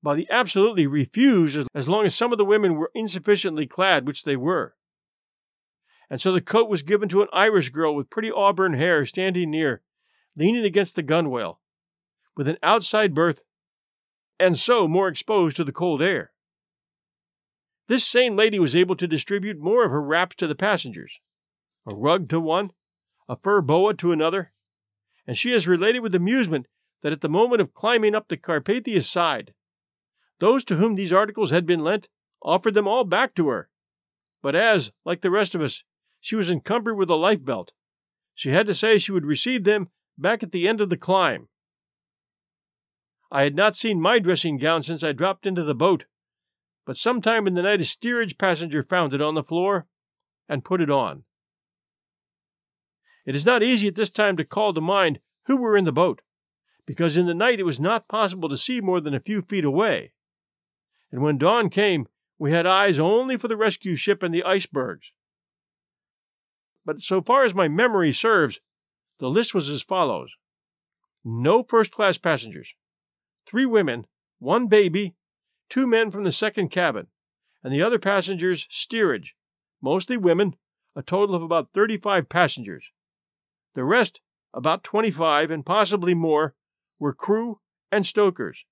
but 0.02 0.18
he 0.18 0.28
absolutely 0.30 0.86
refused 0.86 1.58
as 1.74 1.88
long 1.88 2.06
as 2.06 2.14
some 2.14 2.32
of 2.32 2.38
the 2.38 2.44
women 2.44 2.74
were 2.76 2.90
insufficiently 2.94 3.66
clad, 3.66 4.06
which 4.06 4.24
they 4.24 4.36
were. 4.36 4.74
And 6.10 6.20
so 6.20 6.32
the 6.32 6.40
coat 6.40 6.68
was 6.68 6.82
given 6.82 7.08
to 7.10 7.22
an 7.22 7.28
Irish 7.32 7.70
girl 7.70 7.94
with 7.94 8.10
pretty 8.10 8.30
auburn 8.30 8.74
hair 8.74 9.04
standing 9.04 9.50
near, 9.50 9.82
leaning 10.36 10.64
against 10.64 10.94
the 10.96 11.02
gunwale, 11.02 11.58
with 12.36 12.48
an 12.48 12.56
outside 12.62 13.14
berth, 13.14 13.42
and 14.38 14.56
so 14.56 14.86
more 14.86 15.08
exposed 15.08 15.56
to 15.56 15.64
the 15.64 15.72
cold 15.72 16.00
air. 16.00 16.32
This 17.88 18.06
same 18.06 18.36
lady 18.36 18.58
was 18.58 18.76
able 18.76 18.96
to 18.96 19.06
distribute 19.06 19.58
more 19.58 19.84
of 19.84 19.90
her 19.90 20.02
wraps 20.02 20.36
to 20.36 20.46
the 20.46 20.54
passengers 20.54 21.20
a 21.90 21.94
rug 21.94 22.28
to 22.28 22.38
one, 22.38 22.70
a 23.28 23.36
fur 23.36 23.62
boa 23.62 23.94
to 23.94 24.12
another, 24.12 24.52
and 25.28 25.36
she 25.36 25.52
has 25.52 25.68
related 25.68 26.00
with 26.00 26.14
amusement 26.14 26.66
that 27.02 27.12
at 27.12 27.20
the 27.20 27.28
moment 27.28 27.60
of 27.60 27.74
climbing 27.74 28.14
up 28.14 28.26
the 28.26 28.36
Carpathia's 28.36 29.08
side, 29.08 29.52
those 30.40 30.64
to 30.64 30.76
whom 30.76 30.94
these 30.94 31.12
articles 31.12 31.50
had 31.50 31.66
been 31.66 31.84
lent 31.84 32.08
offered 32.42 32.72
them 32.72 32.88
all 32.88 33.04
back 33.04 33.34
to 33.34 33.48
her. 33.48 33.68
But 34.42 34.56
as, 34.56 34.90
like 35.04 35.20
the 35.20 35.30
rest 35.30 35.54
of 35.54 35.60
us, 35.60 35.84
she 36.18 36.34
was 36.34 36.50
encumbered 36.50 36.96
with 36.96 37.10
a 37.10 37.14
life 37.14 37.44
belt, 37.44 37.72
she 38.34 38.50
had 38.50 38.66
to 38.68 38.74
say 38.74 38.96
she 38.96 39.12
would 39.12 39.26
receive 39.26 39.64
them 39.64 39.88
back 40.16 40.42
at 40.42 40.50
the 40.50 40.66
end 40.66 40.80
of 40.80 40.88
the 40.88 40.96
climb. 40.96 41.48
I 43.30 43.42
had 43.42 43.54
not 43.54 43.76
seen 43.76 44.00
my 44.00 44.18
dressing 44.18 44.56
gown 44.56 44.82
since 44.82 45.02
I 45.02 45.12
dropped 45.12 45.44
into 45.44 45.62
the 45.62 45.74
boat, 45.74 46.04
but 46.86 46.96
sometime 46.96 47.46
in 47.46 47.54
the 47.54 47.62
night 47.62 47.82
a 47.82 47.84
steerage 47.84 48.38
passenger 48.38 48.82
found 48.82 49.12
it 49.12 49.20
on 49.20 49.34
the 49.34 49.42
floor 49.42 49.86
and 50.48 50.64
put 50.64 50.80
it 50.80 50.88
on. 50.88 51.24
It 53.28 53.36
is 53.36 53.46
not 53.46 53.62
easy 53.62 53.86
at 53.86 53.94
this 53.94 54.10
time 54.10 54.36
to 54.38 54.44
call 54.44 54.72
to 54.72 54.80
mind 54.80 55.20
who 55.44 55.56
were 55.56 55.76
in 55.76 55.84
the 55.84 55.92
boat, 55.92 56.22
because 56.86 57.16
in 57.16 57.26
the 57.26 57.34
night 57.34 57.60
it 57.60 57.64
was 57.64 57.78
not 57.78 58.08
possible 58.08 58.48
to 58.48 58.56
see 58.56 58.80
more 58.80 59.00
than 59.00 59.14
a 59.14 59.20
few 59.20 59.42
feet 59.42 59.64
away 59.64 60.12
and 61.10 61.22
when 61.22 61.38
dawn 61.38 61.70
came, 61.70 62.06
we 62.38 62.52
had 62.52 62.66
eyes 62.66 62.98
only 62.98 63.36
for 63.36 63.48
the 63.48 63.56
rescue 63.56 63.96
ship 63.96 64.22
and 64.22 64.34
the 64.34 64.44
icebergs. 64.44 65.12
But 66.84 67.02
so 67.02 67.20
far 67.22 67.44
as 67.44 67.54
my 67.54 67.68
memory 67.68 68.12
serves, 68.12 68.60
the 69.18 69.28
list 69.28 69.54
was 69.54 69.68
as 69.68 69.82
follows 69.82 70.30
no 71.24 71.62
first 71.62 71.90
class 71.90 72.16
passengers, 72.16 72.74
three 73.46 73.66
women, 73.66 74.06
one 74.38 74.68
baby, 74.68 75.14
two 75.68 75.86
men 75.86 76.10
from 76.10 76.24
the 76.24 76.32
second 76.32 76.68
cabin, 76.68 77.08
and 77.62 77.72
the 77.72 77.82
other 77.82 77.98
passengers 77.98 78.66
steerage, 78.70 79.34
mostly 79.82 80.16
women, 80.16 80.54
a 80.94 81.02
total 81.02 81.34
of 81.34 81.42
about 81.42 81.70
35 81.74 82.28
passengers. 82.28 82.84
The 83.78 83.84
rest, 83.84 84.20
about 84.52 84.82
25 84.82 85.52
and 85.52 85.64
possibly 85.64 86.12
more, 86.12 86.56
were 86.98 87.14
crew 87.14 87.60
and 87.92 88.04
stokers. 88.04 88.64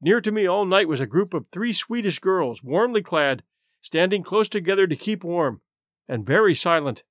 Near 0.00 0.20
to 0.20 0.30
me 0.30 0.46
all 0.46 0.64
night 0.64 0.86
was 0.86 1.00
a 1.00 1.04
group 1.04 1.34
of 1.34 1.46
three 1.50 1.72
Swedish 1.72 2.20
girls, 2.20 2.62
warmly 2.62 3.02
clad, 3.02 3.42
standing 3.82 4.22
close 4.22 4.48
together 4.48 4.86
to 4.86 4.94
keep 4.94 5.24
warm, 5.24 5.62
and 6.06 6.24
very 6.24 6.54
silent. 6.54 7.02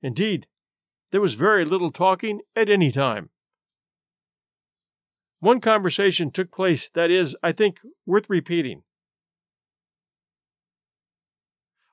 Indeed, 0.00 0.46
there 1.10 1.20
was 1.20 1.34
very 1.34 1.66
little 1.66 1.92
talking 1.92 2.40
at 2.56 2.70
any 2.70 2.90
time. 2.90 3.28
One 5.40 5.60
conversation 5.60 6.30
took 6.30 6.50
place 6.50 6.88
that 6.94 7.10
is, 7.10 7.36
I 7.42 7.52
think, 7.52 7.80
worth 8.06 8.30
repeating. 8.30 8.84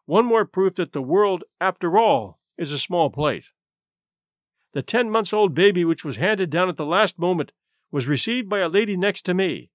One 0.05 0.25
more 0.25 0.45
proof 0.45 0.75
that 0.75 0.93
the 0.93 1.01
world, 1.01 1.43
after 1.59 1.97
all, 1.97 2.39
is 2.57 2.71
a 2.71 2.79
small 2.79 3.09
place. 3.09 3.51
The 4.77 4.83
ten 4.83 5.09
months 5.09 5.33
old 5.33 5.55
baby 5.55 5.83
which 5.83 6.05
was 6.05 6.17
handed 6.17 6.51
down 6.51 6.69
at 6.69 6.77
the 6.77 6.85
last 6.85 7.17
moment 7.17 7.51
was 7.89 8.05
received 8.05 8.47
by 8.47 8.59
a 8.59 8.69
lady 8.69 8.95
next 8.95 9.23
to 9.23 9.33
me, 9.33 9.71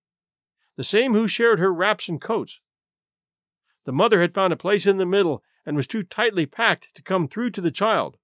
the 0.77 0.85
same 0.85 1.12
who 1.12 1.27
shared 1.27 1.59
her 1.59 1.75
wraps 1.75 2.09
and 2.09 2.21
coats. 2.21 2.61
The 3.85 3.91
mother 3.91 4.21
had 4.21 4.33
found 4.33 4.53
a 4.53 4.57
place 4.57 4.87
in 4.87 4.99
the 4.99 5.05
middle 5.05 5.43
and 5.67 5.77
was 5.77 5.88
too 5.88 6.05
tightly 6.05 6.47
packed 6.47 6.87
to 6.95 7.03
come 7.03 7.27
through 7.27 7.51
to 7.51 7.61
the 7.61 7.73
child, 7.73 8.17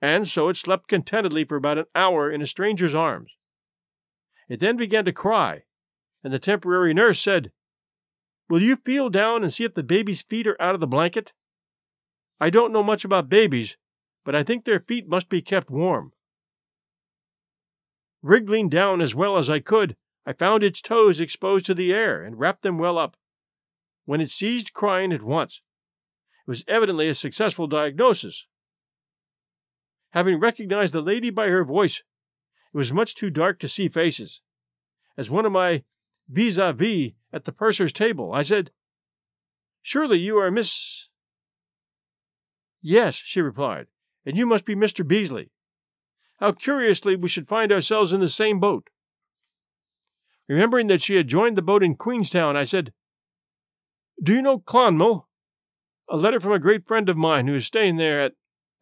and 0.00 0.26
so 0.26 0.48
it 0.48 0.56
slept 0.56 0.88
contentedly 0.88 1.44
for 1.44 1.56
about 1.56 1.76
an 1.76 1.84
hour 1.94 2.32
in 2.32 2.40
a 2.40 2.46
stranger's 2.46 2.94
arms. 2.94 3.32
It 4.48 4.60
then 4.60 4.78
began 4.78 5.04
to 5.04 5.12
cry, 5.12 5.64
and 6.24 6.32
the 6.32 6.38
temporary 6.38 6.94
nurse 6.94 7.20
said, 7.20 7.52
Will 8.48 8.62
you 8.62 8.76
feel 8.76 9.10
down 9.10 9.42
and 9.42 9.52
see 9.52 9.64
if 9.64 9.74
the 9.74 9.82
baby's 9.82 10.22
feet 10.22 10.46
are 10.46 10.56
out 10.58 10.74
of 10.74 10.80
the 10.80 10.86
blanket? 10.86 11.34
I 12.40 12.48
don't 12.48 12.72
know 12.72 12.82
much 12.82 13.04
about 13.04 13.28
babies, 13.28 13.76
but 14.26 14.34
I 14.34 14.42
think 14.42 14.64
their 14.64 14.80
feet 14.80 15.08
must 15.08 15.28
be 15.28 15.40
kept 15.40 15.70
warm. 15.70 16.12
Wriggling 18.22 18.68
down 18.68 19.00
as 19.00 19.14
well 19.14 19.38
as 19.38 19.48
I 19.48 19.60
could, 19.60 19.94
I 20.26 20.32
found 20.32 20.64
its 20.64 20.82
toes 20.82 21.20
exposed 21.20 21.64
to 21.66 21.74
the 21.74 21.92
air 21.92 22.24
and 22.24 22.36
wrapped 22.36 22.62
them 22.62 22.76
well 22.76 22.98
up. 22.98 23.16
When 24.04 24.20
it 24.20 24.32
ceased 24.32 24.72
crying 24.72 25.12
at 25.12 25.22
once, 25.22 25.60
it 26.44 26.50
was 26.50 26.64
evidently 26.66 27.08
a 27.08 27.14
successful 27.14 27.68
diagnosis. 27.68 28.46
Having 30.10 30.40
recognized 30.40 30.92
the 30.92 31.02
lady 31.02 31.30
by 31.30 31.46
her 31.46 31.64
voice, 31.64 32.02
it 32.74 32.76
was 32.76 32.92
much 32.92 33.14
too 33.14 33.30
dark 33.30 33.60
to 33.60 33.68
see 33.68 33.88
faces. 33.88 34.40
As 35.16 35.30
one 35.30 35.46
of 35.46 35.52
my 35.52 35.84
vis 36.28 36.56
a 36.56 36.72
vis 36.72 37.12
at 37.32 37.44
the 37.44 37.52
purser's 37.52 37.92
table, 37.92 38.32
I 38.32 38.42
said, 38.42 38.72
Surely 39.82 40.18
you 40.18 40.36
are 40.38 40.50
Miss. 40.50 41.04
Yes, 42.82 43.14
she 43.24 43.40
replied, 43.40 43.86
and 44.26 44.36
you 44.36 44.44
must 44.44 44.64
be 44.64 44.74
Mr. 44.74 45.06
Beesley. 45.06 45.50
How 46.40 46.52
curiously 46.52 47.16
we 47.16 47.28
should 47.28 47.48
find 47.48 47.72
ourselves 47.72 48.12
in 48.12 48.20
the 48.20 48.28
same 48.28 48.60
boat. 48.60 48.90
Remembering 50.48 50.88
that 50.88 51.02
she 51.02 51.14
had 51.14 51.28
joined 51.28 51.56
the 51.56 51.62
boat 51.62 51.82
in 51.82 51.94
Queenstown, 51.94 52.56
I 52.56 52.64
said, 52.64 52.92
Do 54.22 54.34
you 54.34 54.42
know 54.42 54.58
Clonmel? 54.58 55.28
A 56.10 56.16
letter 56.16 56.40
from 56.40 56.52
a 56.52 56.58
great 56.58 56.86
friend 56.86 57.08
of 57.08 57.16
mine 57.16 57.46
who 57.46 57.54
is 57.54 57.66
staying 57.66 57.96
there 57.96 58.22
at, 58.22 58.32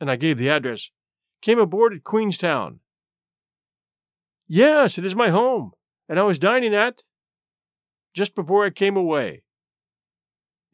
and 0.01 0.11
I 0.11 0.17
gave 0.17 0.37
the 0.37 0.51
address, 0.51 0.91
came 1.41 1.59
aboard 1.59 1.95
at 1.95 2.05
Queenstown. 2.05 2.81
Yes, 4.47 4.99
it 4.99 5.07
is 5.07 5.15
my 5.15 5.31
home, 5.31 5.73
and 6.09 6.19
I 6.19 6.23
was 6.25 6.39
dining 6.39 6.75
at, 6.75 7.03
just 8.13 8.35
before 8.35 8.67
I 8.67 8.71
came 8.71 8.97
away. 8.97 9.43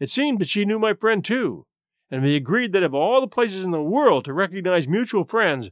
It 0.00 0.10
seemed 0.10 0.40
that 0.40 0.48
she 0.48 0.64
knew 0.64 0.78
my 0.78 0.94
friend 0.94 1.24
too, 1.24 1.66
and 2.10 2.22
we 2.22 2.36
agreed 2.36 2.72
that 2.72 2.82
of 2.82 2.94
all 2.94 3.20
the 3.20 3.26
places 3.26 3.64
in 3.64 3.70
the 3.70 3.82
world 3.82 4.24
to 4.24 4.32
recognize 4.32 4.88
mutual 4.88 5.24
friends, 5.24 5.68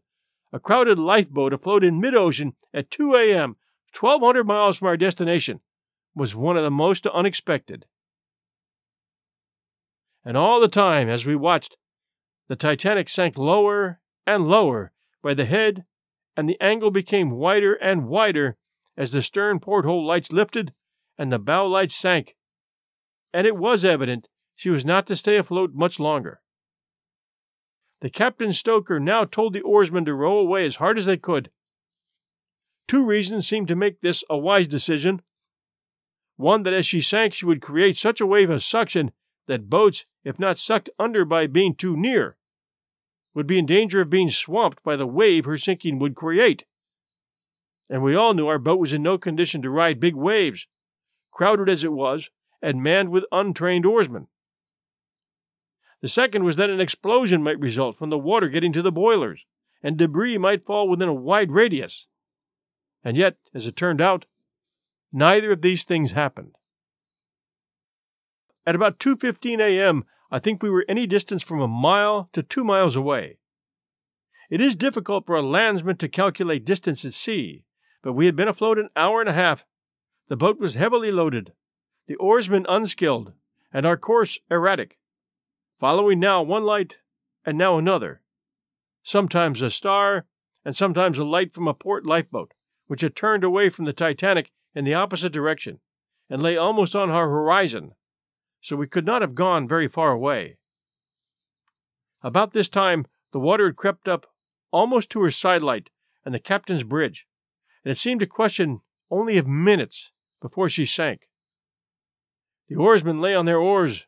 a 0.53 0.61
crowded 0.61 0.99
lifeboat 0.99 1.53
afloat 1.53 1.83
in 1.83 2.01
mid 2.01 2.15
ocean 2.15 2.55
at 2.73 2.91
2 2.91 3.17
a.m., 3.17 3.57
1,200 3.99 4.45
miles 4.45 4.79
from 4.79 4.89
our 4.89 4.97
destination, 4.97 5.61
was 6.15 6.35
one 6.35 6.57
of 6.57 6.63
the 6.63 6.71
most 6.71 7.07
unexpected. 7.07 7.87
And 10.25 10.37
all 10.37 10.61
the 10.61 10.69
time, 10.69 11.09
as 11.09 11.25
we 11.25 11.35
watched, 11.35 11.77
the 12.49 12.57
Titanic 12.57 13.09
sank 13.09 13.37
lower 13.37 14.01
and 14.27 14.47
lower 14.47 14.93
by 15.23 15.35
the 15.35 15.47
head, 15.47 15.85
and 16.37 16.49
the 16.49 16.61
angle 16.61 16.91
became 16.91 17.31
wider 17.31 17.75
and 17.75 18.07
wider 18.07 18.57
as 18.97 19.11
the 19.11 19.23
stern 19.23 19.59
porthole 19.59 20.07
lights 20.07 20.33
lifted 20.33 20.73
and 21.19 21.33
the 21.33 21.39
bow 21.39 21.67
lights 21.67 21.97
sank. 21.97 22.37
And 23.33 23.47
it 23.47 23.57
was 23.57 23.85
evident 23.85 24.29
she 24.59 24.71
was 24.71 24.85
not 24.85 25.07
to 25.07 25.15
stay 25.15 25.37
afloat 25.37 25.73
much 25.73 26.01
longer. 26.01 26.41
The 28.01 28.11
captain 28.11 28.53
stoker 28.53 28.99
now 28.99 29.25
told 29.25 29.53
the 29.53 29.61
oarsmen 29.61 30.05
to 30.07 30.15
row 30.15 30.37
away 30.37 30.67
as 30.67 30.77
hard 30.77 30.99
as 30.99 31.05
they 31.05 31.17
could. 31.17 31.51
Two 32.89 33.07
reasons 33.07 33.47
seemed 33.47 33.69
to 33.69 33.77
make 33.77 34.01
this 34.01 34.25
a 34.29 34.37
wise 34.37 34.67
decision. 34.67 35.23
One, 36.37 36.65
that 36.65 36.75
as 36.75 36.87
she 36.87 37.01
sank, 37.01 37.35
she 37.35 37.47
would 37.47 37.63
create 37.63 37.97
such 37.97 38.21
a 38.21 38.27
wave 38.27 38.51
of 38.51 38.65
suction 38.65 39.13
that 39.47 39.71
boats, 39.71 40.07
if 40.25 40.41
not 40.41 40.59
sucked 40.59 40.91
under 40.99 41.25
by 41.25 41.47
being 41.47 41.77
too 41.77 41.97
near, 41.97 42.37
would 43.35 43.47
be 43.47 43.61
in 43.61 43.67
danger 43.67 44.01
of 44.01 44.11
being 44.11 44.29
swamped 44.29 44.83
by 44.83 44.97
the 44.97 45.07
wave 45.07 45.45
her 45.45 45.57
sinking 45.57 46.01
would 46.01 46.17
create. 46.17 46.65
And 47.89 48.03
we 48.03 48.17
all 48.17 48.35
knew 48.35 48.49
our 48.49 48.59
boat 48.59 48.81
was 48.81 48.93
in 48.93 49.05
no 49.05 49.19
condition 49.19 49.63
to 49.63 49.71
ride 49.71 50.01
big 50.01 50.17
waves, 50.17 50.67
crowded 51.31 51.69
as 51.69 51.85
it 51.85 51.93
was, 51.93 52.29
and 52.61 52.83
manned 52.83 53.11
with 53.11 53.25
untrained 53.31 53.87
oarsmen. 53.87 54.27
The 56.01 56.09
second 56.09 56.45
was 56.45 56.57
that 56.57 56.71
an 56.71 56.81
explosion 56.81 57.43
might 57.43 57.59
result 57.59 57.99
from 57.99 58.11
the 58.11 58.19
water 58.19 58.49
getting 58.49 58.73
to 58.73 58.83
the 58.83 58.93
boilers, 58.93 59.45
and 59.83 59.97
debris 59.97 60.39
might 60.39 60.65
fall 60.65 60.89
within 60.89 61.09
a 61.09 61.15
wide 61.15 61.51
radius. 61.51 62.07
And 63.03 63.17
yet, 63.17 63.37
as 63.55 63.67
it 63.67 63.77
turned 63.77 64.01
out, 64.01 64.25
neither 65.13 65.53
of 65.53 65.63
these 65.63 65.85
things 65.85 66.13
happened. 66.13 66.57
At 68.67 68.75
about 68.75 68.99
2:15 68.99 69.61
a.m., 69.61 70.05
I 70.31 70.39
think 70.39 70.63
we 70.63 70.71
were 70.71 70.85
any 70.89 71.07
distance 71.07 71.43
from 71.43 71.61
a 71.61 71.69
mile 71.69 72.29
to 72.33 72.43
2 72.43 72.63
miles 72.63 72.95
away. 72.95 73.39
It 74.51 74.61
is 74.61 74.77
difficult 74.77 75.27
for 75.27 75.37
a 75.37 75.43
landsman 75.43 75.97
to 75.97 76.09
calculate 76.09 76.65
distance 76.65 77.05
at 77.05 77.15
sea, 77.15 77.65
but 78.03 78.13
we 78.13 78.27
had 78.27 78.37
been 78.37 78.49
afloat 78.49 78.79
an 78.79 78.91
hour 78.95 79.21
and 79.21 79.29
a 79.29 79.35
half. 79.35 79.65
The 80.29 80.37
boat 80.37 80.61
was 80.61 80.75
heavily 80.75 81.11
loaded, 81.11 81.53
the 82.07 82.17
oarsmen 82.17 82.67
unskilled, 82.69 83.33
and 83.73 83.87
our 83.87 83.97
course 83.97 84.39
erratic 84.51 84.98
following 85.79 86.19
now 86.19 86.43
one 86.43 86.65
light 86.65 86.97
and 87.45 87.57
now 87.57 87.79
another, 87.79 88.21
sometimes 89.03 89.63
a 89.63 89.71
star 89.71 90.27
and 90.65 90.77
sometimes 90.77 91.19
a 91.19 91.25
light 91.25 91.55
from 91.55 91.69
a 91.69 91.75
port 91.75 92.05
lifeboat, 92.05 92.53
which 92.87 93.01
had 93.01 93.15
turned 93.15 93.45
away 93.45 93.69
from 93.69 93.85
the 93.85 93.93
Titanic 93.93 94.51
in 94.75 94.85
the 94.85 94.95
opposite 94.95 95.33
direction 95.33 95.79
and 96.29 96.43
lay 96.43 96.57
almost 96.57 96.95
on 96.95 97.11
our 97.11 97.29
horizon, 97.29 97.93
so 98.61 98.77
we 98.77 98.87
could 98.87 99.07
not 99.07 99.23
have 99.23 99.35
gone 99.35 99.69
very 99.69 99.89
far 99.89 100.11
away. 100.11 100.59
About 102.23 102.53
this 102.53 102.69
time, 102.69 103.07
the 103.33 103.39
water 103.39 103.67
had 103.67 103.77
crept 103.77 104.09
up 104.09 104.27
almost 104.71 105.11
to 105.11 105.23
her 105.23 105.31
sidelight 105.31 105.91
and 106.25 106.35
the 106.35 106.41
captain's 106.41 106.83
bridge, 106.83 107.25
and 107.85 107.93
it 107.93 107.99
seemed 107.99 108.21
a 108.21 108.27
question 108.27 108.81
only 109.11 109.39
of 109.39 109.47
minutes 109.47 110.11
before 110.43 110.69
she 110.69 110.85
sank. 110.85 111.29
The 112.69 112.77
oarsmen 112.77 113.21
lay 113.21 113.35
on 113.35 113.47
their 113.47 113.59
oars 113.59 114.08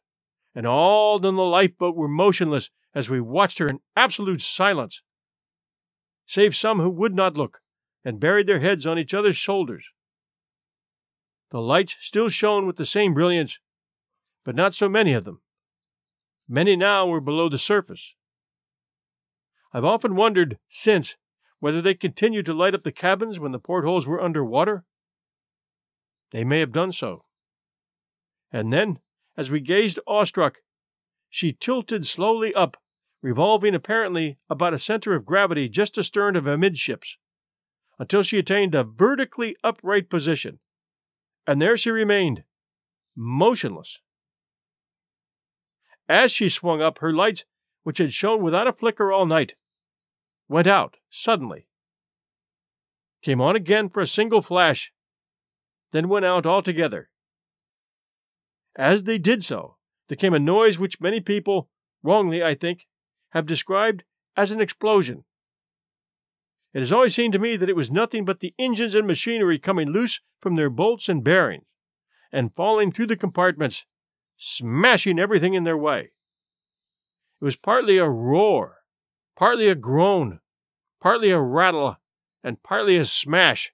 and 0.55 0.67
all 0.67 1.25
in 1.25 1.37
the 1.37 1.43
lifeboat 1.43 1.97
were 1.97 2.09
motionless 2.09 2.71
as 2.95 3.09
we 3.09 3.21
watched 3.21 3.59
her 3.59 3.69
in 3.69 3.81
absolute 3.97 4.43
silence, 4.43 5.03
save 6.27 6.57
some 6.57 6.81
who 6.81 6.91
would 6.91 7.15
not 7.15 7.37
look 7.37 7.61
and 8.05 8.21
buried 8.21 8.47
their 8.47 8.61
heads 8.61 8.87
on 8.87 8.99
each 8.99 9.15
other's 9.15 9.37
shoulders. 9.37 9.85
The 11.51 11.61
lights 11.61 11.97
still 12.01 12.29
shone 12.29 12.67
with 12.67 12.77
the 12.77 12.87
same 12.87 13.15
brilliance, 13.15 13.59
but 14.45 14.55
not 14.55 14.75
so 14.75 14.89
many 14.89 15.13
of 15.13 15.25
them. 15.25 15.41
Many 16.49 16.77
now 16.77 17.07
were 17.07 17.21
below 17.21 17.49
the 17.49 17.59
surface. 17.59 18.15
I've 19.73 19.85
often 19.85 20.17
wondered 20.17 20.59
since 20.69 21.17
whether 21.61 21.83
they 21.83 21.95
continued 21.95 22.47
to 22.47 22.55
light 22.55 22.75
up 22.75 22.83
the 22.83 22.93
cabins 22.93 23.39
when 23.39 23.53
the 23.53 23.59
portholes 23.59 24.07
were 24.07 24.21
under 24.21 24.45
water. 24.45 24.85
They 26.33 26.43
may 26.43 26.61
have 26.61 26.73
done 26.73 26.93
so. 26.93 27.25
And 28.53 28.73
then 28.73 28.99
as 29.41 29.49
we 29.49 29.59
gazed 29.59 29.99
awestruck, 30.07 30.59
she 31.31 31.51
tilted 31.51 32.07
slowly 32.07 32.53
up, 32.53 32.77
revolving 33.23 33.75
apparently 33.75 34.37
about 34.51 34.75
a 34.75 34.79
center 34.79 35.15
of 35.15 35.25
gravity 35.25 35.67
just 35.67 35.97
astern 35.97 36.37
of 36.37 36.47
amidships, 36.47 37.17
until 37.99 38.23
she 38.23 38.39
attained 38.39 38.75
a 38.75 38.85
vertically 38.85 39.57
upright 39.65 40.11
position. 40.11 40.59
And 41.47 41.61
there 41.61 41.79
she 41.79 41.91
remained, 41.91 42.45
motionless. 43.17 44.01
As 46.07 46.33
she 46.33 46.51
swung 46.51 46.83
up, 46.83 46.99
her 46.99 47.15
lights, 47.15 47.45
which 47.83 47.97
had 47.97 48.13
shone 48.13 48.43
without 48.43 48.69
a 48.69 48.75
flicker 48.75 49.11
all 49.11 49.25
night, 49.25 49.55
went 50.51 50.67
out 50.67 50.99
suddenly, 51.09 51.67
came 53.23 53.41
on 53.41 53.57
again 53.57 53.89
for 53.89 54.01
a 54.01 54.07
single 54.07 54.43
flash, 54.43 54.93
then 55.93 56.11
went 56.11 56.27
out 56.27 56.45
altogether. 56.45 57.09
As 58.77 59.05
they 59.05 59.19
did 59.19 59.43
so, 59.43 59.77
there 60.09 60.17
came 60.17 60.35
a 60.35 60.39
noise 60.39 60.79
which 60.79 61.01
many 61.01 61.21
people, 61.21 61.69
wrongly 62.03 62.43
I 62.43 62.55
think, 62.55 62.87
have 63.31 63.47
described 63.47 64.05
as 64.37 64.51
an 64.51 64.61
explosion. 64.61 65.25
It 66.73 66.79
has 66.79 66.93
always 66.93 67.15
seemed 67.15 67.33
to 67.33 67.39
me 67.39 67.57
that 67.57 67.69
it 67.69 67.77
was 67.77 67.91
nothing 67.91 68.25
but 68.25 68.41
the 68.41 68.55
engines 68.59 68.95
and 68.95 69.07
machinery 69.07 69.59
coming 69.59 69.89
loose 69.89 70.21
from 70.41 70.55
their 70.55 70.71
bolts 70.71 71.09
and 71.09 71.25
bearings, 71.25 71.65
and 72.33 72.55
falling 72.55 72.93
through 72.93 73.09
the 73.09 73.17
compartments, 73.17 73.87
smashing 74.37 75.19
everything 75.19 75.55
in 75.55 75.65
their 75.65 75.77
way. 75.77 76.13
It 77.41 77.45
was 77.45 77.57
partly 77.57 77.99
a 77.99 78.09
roar, 78.09 78.79
partly 79.37 79.69
a 79.69 79.75
groan, 79.75 80.41
partly 81.01 81.31
a 81.31 81.41
rattle, 81.41 81.97
and 82.45 82.63
partly 82.63 82.97
a 82.97 83.05
smash. 83.05 83.73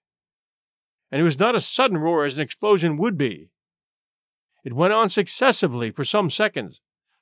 And 1.11 1.20
it 1.20 1.24
was 1.24 1.38
not 1.38 1.54
a 1.54 1.61
sudden 1.61 1.98
roar 1.98 2.24
as 2.24 2.37
an 2.37 2.42
explosion 2.42 2.96
would 2.96 3.18
be. 3.18 3.50
It 4.66 4.72
went 4.72 4.92
on 4.92 5.09
successively 5.09 5.92
for 5.92 6.05
some 6.05 6.29
seconds, 6.29 6.81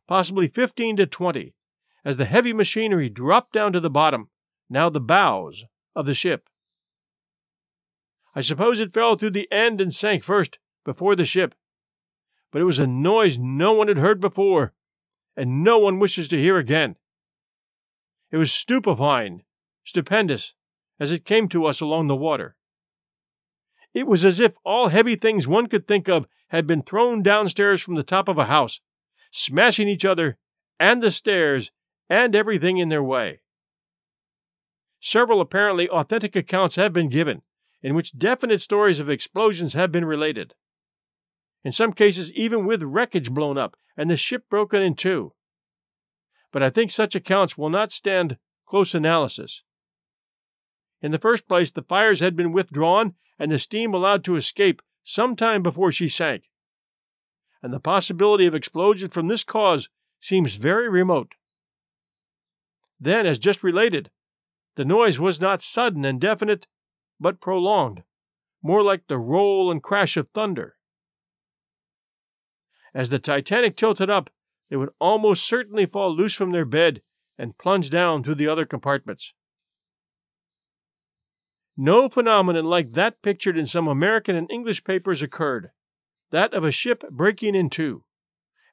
possibly 0.08 0.48
15 0.48 0.96
to 0.96 1.04
20, 1.04 1.52
as 2.02 2.16
the 2.16 2.24
heavy 2.24 2.54
machinery 2.54 3.10
dropped 3.10 3.52
down 3.52 3.74
to 3.74 3.80
the 3.80 3.90
bottom, 3.90 4.30
now 4.70 4.88
the 4.88 4.98
bows, 4.98 5.64
of 5.94 6.06
the 6.06 6.14
ship. 6.14 6.48
I 8.34 8.40
suppose 8.40 8.80
it 8.80 8.94
fell 8.94 9.16
through 9.16 9.32
the 9.32 9.52
end 9.52 9.82
and 9.82 9.92
sank 9.92 10.24
first, 10.24 10.56
before 10.86 11.14
the 11.14 11.26
ship. 11.26 11.54
But 12.50 12.62
it 12.62 12.64
was 12.64 12.78
a 12.78 12.86
noise 12.86 13.36
no 13.36 13.74
one 13.74 13.88
had 13.88 13.98
heard 13.98 14.22
before, 14.22 14.72
and 15.36 15.62
no 15.62 15.78
one 15.78 15.98
wishes 15.98 16.28
to 16.28 16.40
hear 16.40 16.56
again. 16.56 16.96
It 18.30 18.38
was 18.38 18.52
stupefying, 18.52 19.44
stupendous, 19.84 20.54
as 20.98 21.12
it 21.12 21.26
came 21.26 21.50
to 21.50 21.66
us 21.66 21.82
along 21.82 22.06
the 22.06 22.16
water. 22.16 22.56
It 23.94 24.08
was 24.08 24.24
as 24.24 24.40
if 24.40 24.56
all 24.64 24.88
heavy 24.88 25.14
things 25.14 25.46
one 25.46 25.68
could 25.68 25.86
think 25.86 26.08
of 26.08 26.26
had 26.48 26.66
been 26.66 26.82
thrown 26.82 27.22
downstairs 27.22 27.80
from 27.80 27.94
the 27.94 28.02
top 28.02 28.28
of 28.28 28.36
a 28.36 28.46
house, 28.46 28.80
smashing 29.30 29.88
each 29.88 30.04
other 30.04 30.36
and 30.80 31.00
the 31.00 31.12
stairs 31.12 31.70
and 32.10 32.34
everything 32.34 32.78
in 32.78 32.88
their 32.88 33.02
way. 33.02 33.40
Several 35.00 35.40
apparently 35.40 35.88
authentic 35.88 36.34
accounts 36.34 36.76
have 36.76 36.92
been 36.92 37.08
given, 37.08 37.42
in 37.82 37.94
which 37.94 38.18
definite 38.18 38.60
stories 38.60 38.98
of 38.98 39.08
explosions 39.08 39.74
have 39.74 39.92
been 39.92 40.04
related. 40.04 40.54
In 41.62 41.72
some 41.72 41.92
cases, 41.92 42.32
even 42.32 42.66
with 42.66 42.82
wreckage 42.82 43.30
blown 43.30 43.56
up 43.56 43.76
and 43.96 44.10
the 44.10 44.16
ship 44.16 44.48
broken 44.50 44.82
in 44.82 44.94
two. 44.94 45.34
But 46.52 46.62
I 46.62 46.70
think 46.70 46.90
such 46.90 47.14
accounts 47.14 47.56
will 47.56 47.70
not 47.70 47.92
stand 47.92 48.38
close 48.66 48.94
analysis. 48.94 49.62
In 51.00 51.12
the 51.12 51.18
first 51.18 51.46
place, 51.46 51.70
the 51.70 51.82
fires 51.82 52.20
had 52.20 52.34
been 52.34 52.52
withdrawn 52.52 53.14
and 53.38 53.50
the 53.50 53.58
steam 53.58 53.94
allowed 53.94 54.24
to 54.24 54.36
escape 54.36 54.82
some 55.04 55.36
time 55.36 55.62
before 55.62 55.92
she 55.92 56.08
sank. 56.08 56.44
And 57.62 57.72
the 57.72 57.80
possibility 57.80 58.46
of 58.46 58.54
explosion 58.54 59.08
from 59.08 59.28
this 59.28 59.44
cause 59.44 59.88
seems 60.20 60.54
very 60.56 60.88
remote. 60.88 61.32
Then, 63.00 63.26
as 63.26 63.38
just 63.38 63.62
related, 63.62 64.10
the 64.76 64.84
noise 64.84 65.20
was 65.20 65.40
not 65.40 65.62
sudden 65.62 66.04
and 66.04 66.20
definite, 66.20 66.66
but 67.20 67.40
prolonged, 67.40 68.02
more 68.62 68.82
like 68.82 69.06
the 69.08 69.18
roll 69.18 69.70
and 69.70 69.82
crash 69.82 70.16
of 70.16 70.28
thunder. 70.28 70.76
As 72.94 73.10
the 73.10 73.18
Titanic 73.18 73.76
tilted 73.76 74.08
up, 74.08 74.30
they 74.70 74.76
would 74.76 74.90
almost 75.00 75.46
certainly 75.46 75.86
fall 75.86 76.14
loose 76.14 76.34
from 76.34 76.52
their 76.52 76.64
bed 76.64 77.02
and 77.38 77.58
plunge 77.58 77.90
down 77.90 78.22
through 78.22 78.36
the 78.36 78.48
other 78.48 78.64
compartments. 78.64 79.32
No 81.76 82.08
phenomenon 82.08 82.66
like 82.66 82.92
that 82.92 83.20
pictured 83.20 83.58
in 83.58 83.66
some 83.66 83.88
American 83.88 84.36
and 84.36 84.50
English 84.50 84.84
papers 84.84 85.22
occurred 85.22 85.70
that 86.30 86.54
of 86.54 86.64
a 86.64 86.70
ship 86.70 87.04
breaking 87.10 87.54
in 87.54 87.70
two, 87.70 88.04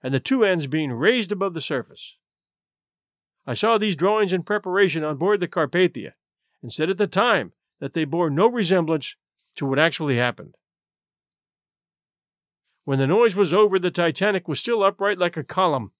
and 0.02 0.14
the 0.14 0.20
two 0.20 0.44
ends 0.44 0.68
being 0.68 0.92
raised 0.92 1.32
above 1.32 1.54
the 1.54 1.62
surface. 1.62 2.16
I 3.46 3.54
saw 3.54 3.78
these 3.78 3.96
drawings 3.96 4.34
in 4.34 4.44
preparation 4.44 5.04
on 5.04 5.18
board 5.18 5.40
the 5.40 5.48
Carpathia, 5.48 6.14
and 6.62 6.72
said 6.72 6.90
at 6.90 6.98
the 6.98 7.08
time 7.08 7.54
that 7.80 7.94
they 7.94 8.06
bore 8.06 8.30
no 8.30 8.48
resemblance 8.48 9.16
to 9.56 9.66
what 9.66 9.80
actually 9.80 10.18
happened. 10.18 10.56
When 12.84 13.00
the 13.00 13.08
noise 13.08 13.36
was 13.36 13.54
over, 13.54 13.78
the 13.78 13.92
Titanic 13.92 14.48
was 14.48 14.60
still 14.60 14.84
upright 14.84 15.18
like 15.18 15.38
a 15.38 15.44
column. 15.44 15.92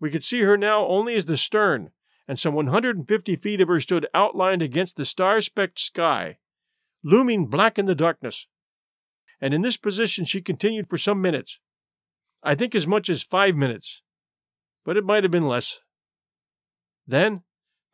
We 0.00 0.10
could 0.10 0.24
see 0.24 0.40
her 0.42 0.56
now 0.56 0.86
only 0.86 1.14
as 1.14 1.24
the 1.24 1.36
stern, 1.36 1.90
and 2.26 2.38
some 2.38 2.54
150 2.54 3.36
feet 3.36 3.60
of 3.60 3.68
her 3.68 3.80
stood 3.80 4.06
outlined 4.14 4.62
against 4.62 4.96
the 4.96 5.04
star 5.04 5.40
specked 5.40 5.80
sky, 5.80 6.38
looming 7.02 7.46
black 7.46 7.78
in 7.78 7.86
the 7.86 7.94
darkness. 7.94 8.46
And 9.40 9.54
in 9.54 9.62
this 9.62 9.76
position 9.76 10.24
she 10.24 10.40
continued 10.40 10.88
for 10.88 10.98
some 10.98 11.20
minutes. 11.20 11.58
I 12.42 12.54
think 12.54 12.74
as 12.74 12.86
much 12.86 13.08
as 13.08 13.22
five 13.22 13.56
minutes, 13.56 14.02
but 14.84 14.96
it 14.96 15.04
might 15.04 15.24
have 15.24 15.30
been 15.32 15.46
less. 15.46 15.80
Then, 17.06 17.42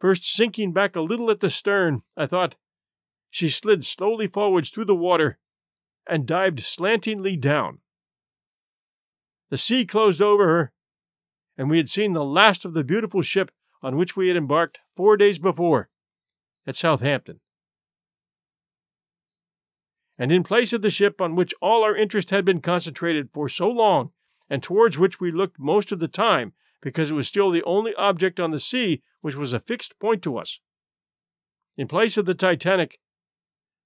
first 0.00 0.24
sinking 0.24 0.72
back 0.72 0.96
a 0.96 1.00
little 1.00 1.30
at 1.30 1.40
the 1.40 1.50
stern, 1.50 2.02
I 2.16 2.26
thought, 2.26 2.56
she 3.30 3.48
slid 3.48 3.84
slowly 3.84 4.26
forwards 4.26 4.70
through 4.70 4.84
the 4.84 4.94
water 4.94 5.38
and 6.08 6.26
dived 6.26 6.62
slantingly 6.62 7.36
down. 7.36 7.78
The 9.50 9.58
sea 9.58 9.86
closed 9.86 10.20
over 10.20 10.46
her, 10.46 10.72
and 11.56 11.70
we 11.70 11.78
had 11.78 11.88
seen 11.88 12.12
the 12.12 12.24
last 12.24 12.64
of 12.64 12.74
the 12.74 12.84
beautiful 12.84 13.22
ship 13.22 13.50
on 13.82 13.96
which 13.96 14.16
we 14.16 14.28
had 14.28 14.36
embarked 14.36 14.78
four 14.96 15.16
days 15.16 15.38
before 15.38 15.88
at 16.66 16.76
Southampton. 16.76 17.40
And 20.18 20.30
in 20.30 20.44
place 20.44 20.72
of 20.72 20.82
the 20.82 20.90
ship 20.90 21.20
on 21.20 21.34
which 21.34 21.54
all 21.60 21.82
our 21.82 21.96
interest 21.96 22.30
had 22.30 22.44
been 22.44 22.60
concentrated 22.60 23.30
for 23.32 23.48
so 23.48 23.68
long, 23.68 24.10
and 24.48 24.62
towards 24.62 24.98
which 24.98 25.20
we 25.20 25.32
looked 25.32 25.58
most 25.58 25.90
of 25.90 25.98
the 25.98 26.08
time, 26.08 26.52
because 26.80 27.10
it 27.10 27.14
was 27.14 27.26
still 27.26 27.50
the 27.50 27.64
only 27.64 27.94
object 27.94 28.38
on 28.38 28.50
the 28.50 28.60
sea 28.60 29.02
which 29.22 29.34
was 29.34 29.52
a 29.52 29.60
fixed 29.60 29.98
point 29.98 30.22
to 30.22 30.36
us. 30.36 30.60
In 31.76 31.88
place 31.88 32.16
of 32.16 32.26
the 32.26 32.34
Titanic, 32.34 33.00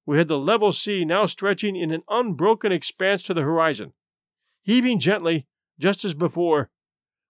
we 0.05 0.19
had 0.19 0.29
the 0.29 0.39
level 0.39 0.73
sea 0.73 1.05
now 1.05 1.27
stretching 1.27 1.77
in 1.77 1.91
an 1.91 2.03
unbroken 2.09 2.73
expanse 2.73 3.23
to 3.25 3.35
the 3.35 3.43
horizon, 3.43 3.93
heaving 4.63 4.99
gently, 4.99 5.47
just 5.79 6.05
as 6.05 6.13
before, 6.13 6.71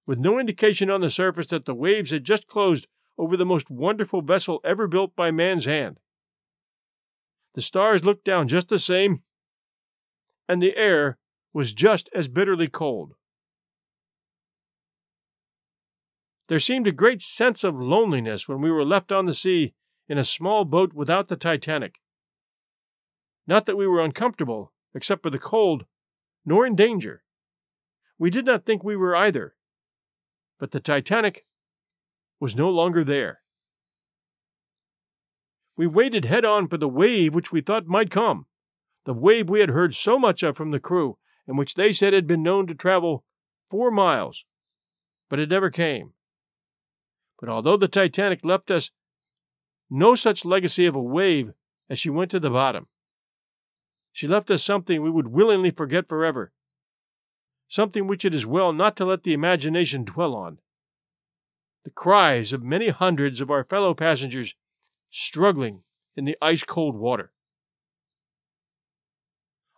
with 0.06 0.18
no 0.18 0.38
indication 0.38 0.88
on 0.90 1.02
the 1.02 1.11
surface 1.11 1.48
that 1.48 1.66
the 1.66 1.74
waves 1.74 2.11
had 2.11 2.24
just 2.24 2.46
closed 2.46 2.87
over 3.18 3.37
the 3.37 3.44
most 3.44 3.68
wonderful 3.70 4.22
vessel 4.22 4.61
ever 4.64 4.87
built 4.87 5.14
by 5.14 5.30
man's 5.30 5.66
hand. 5.66 5.98
The 7.59 7.62
stars 7.62 8.05
looked 8.05 8.25
down 8.25 8.47
just 8.47 8.68
the 8.68 8.79
same, 8.79 9.25
and 10.49 10.62
the 10.62 10.77
air 10.77 11.18
was 11.53 11.73
just 11.73 12.09
as 12.14 12.29
bitterly 12.29 12.68
cold. 12.68 13.14
There 16.47 16.61
seemed 16.61 16.87
a 16.87 16.92
great 16.92 17.21
sense 17.21 17.64
of 17.64 17.75
loneliness 17.75 18.47
when 18.47 18.61
we 18.61 18.71
were 18.71 18.85
left 18.85 19.11
on 19.11 19.27
the 19.27 19.35
sea 19.35 19.75
in 20.09 20.18
a 20.18 20.25
small 20.25 20.64
boat 20.64 20.92
without 20.92 21.27
the 21.27 21.35
Titanic. 21.35 21.97
Not 23.44 23.66
that 23.66 23.77
we 23.77 23.88
were 23.88 24.05
uncomfortable, 24.05 24.73
except 24.94 25.25
for 25.25 25.31
the 25.31 25.40
cold, 25.40 25.85
nor 26.47 26.64
in 26.64 26.77
danger. 26.77 27.25
We 28.21 28.31
did 28.31 28.44
not 28.44 28.66
think 28.66 28.85
we 28.85 28.94
were 28.94 29.16
either. 29.16 29.57
But 30.61 30.71
the 30.71 30.79
Titanic 30.79 31.44
was 32.38 32.55
no 32.55 32.71
longer 32.71 33.03
there. 33.03 33.40
We 35.78 35.86
waited 35.86 36.24
head 36.24 36.44
on 36.44 36.66
for 36.66 36.76
the 36.76 36.88
wave 36.88 37.34
which 37.34 37.52
we 37.52 37.60
thought 37.60 37.86
might 37.86 38.10
come, 38.10 38.46
the 39.04 39.14
wave 39.14 39.48
we 39.48 39.60
had 39.60 39.68
heard 39.68 39.94
so 39.94 40.18
much 40.18 40.42
of 40.42 40.56
from 40.56 40.72
the 40.72 40.80
crew, 40.80 41.18
and 41.46 41.56
which 41.56 41.76
they 41.76 41.92
said 41.92 42.12
had 42.12 42.26
been 42.26 42.42
known 42.42 42.66
to 42.66 42.74
travel 42.74 43.24
four 43.70 43.92
miles, 43.92 44.44
but 45.30 45.38
it 45.38 45.48
never 45.48 45.70
came. 45.70 46.14
But 47.38 47.48
although 47.48 47.76
the 47.76 47.86
Titanic 47.86 48.44
left 48.44 48.72
us 48.72 48.90
no 49.88 50.16
such 50.16 50.44
legacy 50.44 50.84
of 50.84 50.96
a 50.96 51.00
wave 51.00 51.52
as 51.88 52.00
she 52.00 52.10
went 52.10 52.32
to 52.32 52.40
the 52.40 52.50
bottom, 52.50 52.88
she 54.12 54.26
left 54.26 54.50
us 54.50 54.64
something 54.64 55.00
we 55.00 55.10
would 55.10 55.28
willingly 55.28 55.70
forget 55.70 56.08
forever, 56.08 56.50
something 57.68 58.08
which 58.08 58.24
it 58.24 58.34
is 58.34 58.44
well 58.44 58.72
not 58.72 58.96
to 58.96 59.04
let 59.04 59.22
the 59.22 59.32
imagination 59.32 60.02
dwell 60.02 60.34
on. 60.34 60.58
The 61.84 61.90
cries 61.90 62.52
of 62.52 62.64
many 62.64 62.88
hundreds 62.88 63.40
of 63.40 63.48
our 63.48 63.62
fellow 63.62 63.94
passengers 63.94 64.56
struggling 65.11 65.83
in 66.17 66.25
the 66.25 66.37
ice 66.42 66.65
cold 66.65 66.96
water. 66.96 67.33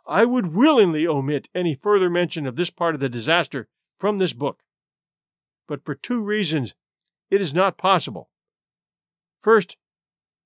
I 0.07 0.25
would 0.25 0.55
willingly 0.55 1.07
omit 1.07 1.49
any 1.55 1.75
further 1.75 2.11
mention 2.11 2.47
of 2.47 2.57
this 2.57 2.71
part 2.71 2.95
of 2.95 3.01
the 3.01 3.09
disaster 3.09 3.69
from 3.99 4.19
this 4.19 4.33
book, 4.33 4.61
but 5.69 5.85
for 5.85 5.95
two 5.95 6.25
reasons 6.25 6.75
it 7.31 7.41
is 7.41 7.55
not 7.55 7.79
possible. 7.79 8.31
First, 9.41 9.77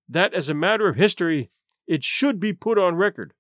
that 0.09 0.35
as 0.35 0.49
a 0.49 0.55
matter 0.55 0.89
of 0.89 0.97
history, 0.97 1.51
it 1.87 2.05
should 2.05 2.39
be 2.39 2.53
put 2.53 2.79
on 2.79 2.97
record. 2.97 3.33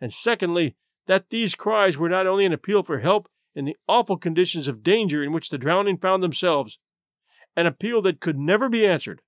And 0.00 0.12
secondly, 0.12 0.76
that 1.06 1.30
these 1.30 1.54
cries 1.54 1.96
were 1.96 2.08
not 2.08 2.26
only 2.26 2.44
an 2.44 2.52
appeal 2.52 2.82
for 2.82 3.00
help 3.00 3.28
in 3.54 3.64
the 3.64 3.76
awful 3.88 4.18
conditions 4.18 4.68
of 4.68 4.82
danger 4.82 5.22
in 5.22 5.32
which 5.32 5.48
the 5.48 5.58
drowning 5.58 5.96
found 5.96 6.22
themselves, 6.22 6.78
an 7.56 7.66
appeal 7.66 8.02
that 8.02 8.20
could 8.20 8.38
never 8.38 8.68
be 8.68 8.86
answered, 8.86 9.22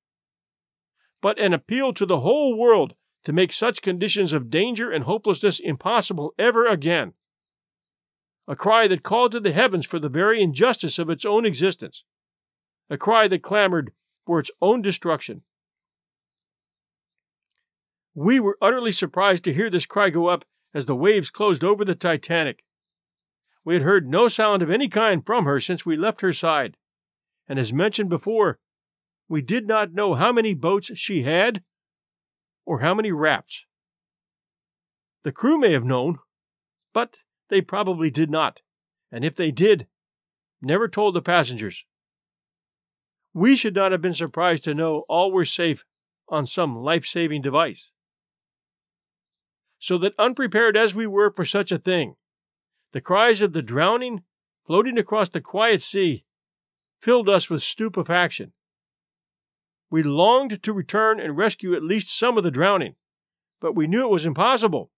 but 1.20 1.38
an 1.38 1.52
appeal 1.52 1.92
to 1.94 2.06
the 2.06 2.20
whole 2.20 2.56
world 2.56 2.94
to 3.24 3.32
make 3.32 3.52
such 3.52 3.82
conditions 3.82 4.32
of 4.32 4.50
danger 4.50 4.90
and 4.90 5.04
hopelessness 5.04 5.58
impossible 5.58 6.34
ever 6.38 6.66
again. 6.66 7.12
A 8.46 8.56
cry 8.56 8.88
that 8.88 9.02
called 9.02 9.32
to 9.32 9.40
the 9.40 9.52
heavens 9.52 9.84
for 9.84 9.98
the 9.98 10.08
very 10.08 10.40
injustice 10.40 10.98
of 10.98 11.10
its 11.10 11.24
own 11.24 11.44
existence 11.44 12.04
a 12.90 12.96
cry 12.96 13.28
that 13.28 13.42
clamored 13.42 13.92
for 14.26 14.40
its 14.40 14.50
own 14.60 14.82
destruction. 14.82 15.42
We 18.14 18.40
were 18.40 18.58
utterly 18.60 18.92
surprised 18.92 19.44
to 19.44 19.54
hear 19.54 19.70
this 19.70 19.86
cry 19.86 20.10
go 20.10 20.26
up 20.28 20.44
as 20.74 20.86
the 20.86 20.96
waves 20.96 21.30
closed 21.30 21.62
over 21.62 21.84
the 21.84 21.94
Titanic. 21.94 22.64
We 23.64 23.74
had 23.74 23.82
heard 23.82 24.08
no 24.08 24.28
sound 24.28 24.62
of 24.62 24.70
any 24.70 24.88
kind 24.88 25.24
from 25.24 25.44
her 25.44 25.60
since 25.60 25.84
we 25.84 25.96
left 25.96 26.20
her 26.22 26.32
side, 26.32 26.76
and 27.46 27.58
as 27.58 27.72
mentioned 27.72 28.08
before, 28.08 28.58
we 29.28 29.42
did 29.42 29.66
not 29.66 29.92
know 29.92 30.14
how 30.14 30.32
many 30.32 30.54
boats 30.54 30.90
she 30.96 31.22
had 31.22 31.62
or 32.64 32.80
how 32.80 32.94
many 32.94 33.12
rafts. 33.12 33.64
The 35.24 35.32
crew 35.32 35.58
may 35.58 35.72
have 35.72 35.84
known, 35.84 36.18
but 36.94 37.16
they 37.50 37.60
probably 37.60 38.10
did 38.10 38.30
not, 38.30 38.60
and 39.12 39.24
if 39.24 39.36
they 39.36 39.50
did, 39.50 39.86
never 40.62 40.88
told 40.88 41.14
the 41.14 41.22
passengers. 41.22 41.84
we 43.34 43.54
should 43.56 43.74
not 43.74 43.92
have 43.92 44.00
been 44.00 44.14
surprised 44.14 44.64
to 44.64 44.74
know 44.74 45.04
all 45.08 45.30
were 45.30 45.44
safe 45.44 45.84
on 46.28 46.44
some 46.44 46.76
life 46.76 47.06
saving 47.06 47.42
device. 47.42 47.90
So 49.78 49.96
that 49.98 50.14
unprepared 50.18 50.76
as 50.76 50.94
we 50.94 51.06
were 51.06 51.30
for 51.30 51.44
such 51.44 51.70
a 51.70 51.78
thing, 51.78 52.14
the 52.92 53.00
cries 53.00 53.40
of 53.40 53.52
the 53.52 53.62
drowning 53.62 54.22
floating 54.66 54.98
across 54.98 55.28
the 55.28 55.40
quiet 55.40 55.82
sea 55.82 56.24
filled 57.00 57.28
us 57.28 57.48
with 57.48 57.62
stupefaction. 57.62 58.52
We 59.91 60.03
longed 60.03 60.62
to 60.62 60.72
return 60.72 61.18
and 61.18 61.36
rescue 61.36 61.74
at 61.74 61.82
least 61.82 62.16
some 62.16 62.36
of 62.36 62.45
the 62.45 62.51
drowning, 62.51 62.97
but 63.61 63.74
we 63.74 63.86
knew 63.86 64.03
it 64.03 64.11
was 64.11 64.26
impossible. 64.26 64.91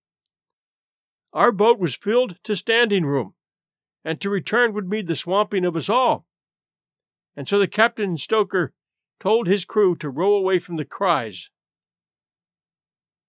Our 1.32 1.52
boat 1.52 1.78
was 1.78 1.94
filled 1.94 2.36
to 2.44 2.56
standing 2.56 3.04
room, 3.04 3.34
and 4.04 4.20
to 4.20 4.30
return 4.30 4.72
would 4.74 4.88
mean 4.88 5.06
the 5.06 5.14
swamping 5.14 5.64
of 5.64 5.76
us 5.76 5.88
all. 5.88 6.26
And 7.36 7.48
so 7.48 7.58
the 7.58 7.68
captain 7.68 8.10
and 8.10 8.20
stoker 8.20 8.72
told 9.20 9.46
his 9.46 9.64
crew 9.64 9.94
to 9.96 10.10
row 10.10 10.34
away 10.34 10.58
from 10.58 10.76
the 10.76 10.84
cries. 10.84 11.50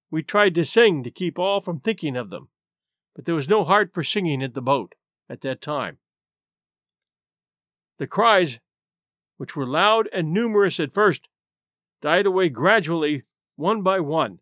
We 0.09 0.23
tried 0.23 0.55
to 0.55 0.65
sing 0.65 1.03
to 1.03 1.11
keep 1.11 1.37
all 1.37 1.61
from 1.61 1.79
thinking 1.79 2.17
of 2.17 2.29
them, 2.29 2.49
but 3.15 3.25
there 3.25 3.35
was 3.35 3.47
no 3.47 3.63
heart 3.63 3.91
for 3.93 4.03
singing 4.03 4.41
in 4.41 4.53
the 4.53 4.61
boat 4.61 4.95
at 5.29 5.41
that 5.41 5.61
time. 5.61 5.99
The 7.99 8.07
cries, 8.07 8.59
which 9.37 9.55
were 9.55 9.67
loud 9.67 10.09
and 10.11 10.33
numerous 10.33 10.79
at 10.79 10.93
first, 10.93 11.27
died 12.01 12.25
away 12.25 12.49
gradually, 12.49 13.23
one 13.55 13.81
by 13.81 13.99
one. 13.99 14.39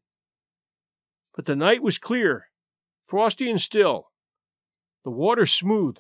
But 1.36 1.46
the 1.46 1.56
night 1.56 1.84
was 1.84 1.98
clear, 1.98 2.48
frosty 3.08 3.50
and 3.50 3.60
still, 3.60 4.12
the 5.04 5.12
water 5.12 5.46
smooth, 5.46 5.98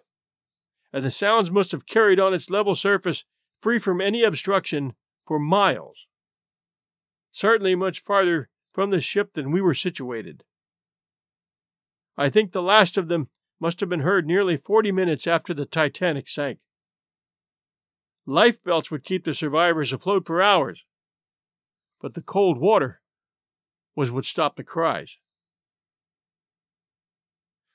and 0.91 1.03
the 1.03 1.11
sounds 1.11 1.51
must 1.51 1.71
have 1.71 1.85
carried 1.85 2.19
on 2.19 2.33
its 2.33 2.49
level 2.49 2.75
surface, 2.75 3.23
free 3.59 3.79
from 3.79 4.01
any 4.01 4.23
obstruction, 4.23 4.93
for 5.27 5.39
miles. 5.39 6.07
Certainly 7.31 7.75
much 7.75 8.03
farther 8.03 8.49
from 8.73 8.89
the 8.89 8.99
ship 8.99 9.33
than 9.33 9.51
we 9.51 9.61
were 9.61 9.75
situated. 9.75 10.43
I 12.17 12.29
think 12.29 12.51
the 12.51 12.61
last 12.61 12.97
of 12.97 13.07
them 13.07 13.29
must 13.59 13.79
have 13.79 13.89
been 13.89 14.01
heard 14.01 14.25
nearly 14.25 14.57
forty 14.57 14.91
minutes 14.91 15.27
after 15.27 15.53
the 15.53 15.65
Titanic 15.65 16.27
sank. 16.27 16.59
Life 18.25 18.63
belts 18.63 18.89
would 18.89 19.03
keep 19.03 19.25
the 19.25 19.35
survivors 19.35 19.93
afloat 19.93 20.25
for 20.25 20.41
hours, 20.41 20.83
but 22.01 22.13
the 22.13 22.21
cold 22.21 22.57
water 22.57 23.01
was 23.95 24.11
what 24.11 24.25
stopped 24.25 24.57
the 24.57 24.63
cries. 24.63 25.17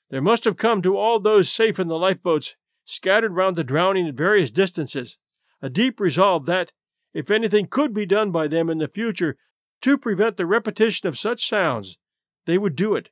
There 0.09 0.21
must 0.21 0.43
have 0.43 0.57
come 0.57 0.81
to 0.81 0.97
all 0.97 1.19
those 1.19 1.49
safe 1.49 1.79
in 1.79 1.87
the 1.87 1.97
lifeboats 1.97 2.55
scattered 2.85 3.31
round 3.31 3.55
the 3.55 3.63
drowning 3.63 4.07
at 4.07 4.15
various 4.15 4.51
distances 4.51 5.17
a 5.61 5.69
deep 5.69 5.99
resolve 5.99 6.45
that, 6.45 6.71
if 7.13 7.31
anything 7.31 7.67
could 7.67 7.93
be 7.93 8.05
done 8.05 8.31
by 8.31 8.47
them 8.47 8.69
in 8.69 8.77
the 8.77 8.87
future 8.87 9.37
to 9.81 9.97
prevent 9.97 10.37
the 10.37 10.45
repetition 10.45 11.07
of 11.07 11.17
such 11.17 11.47
sounds, 11.47 11.97
they 12.45 12.57
would 12.57 12.75
do 12.75 12.95
it, 12.95 13.09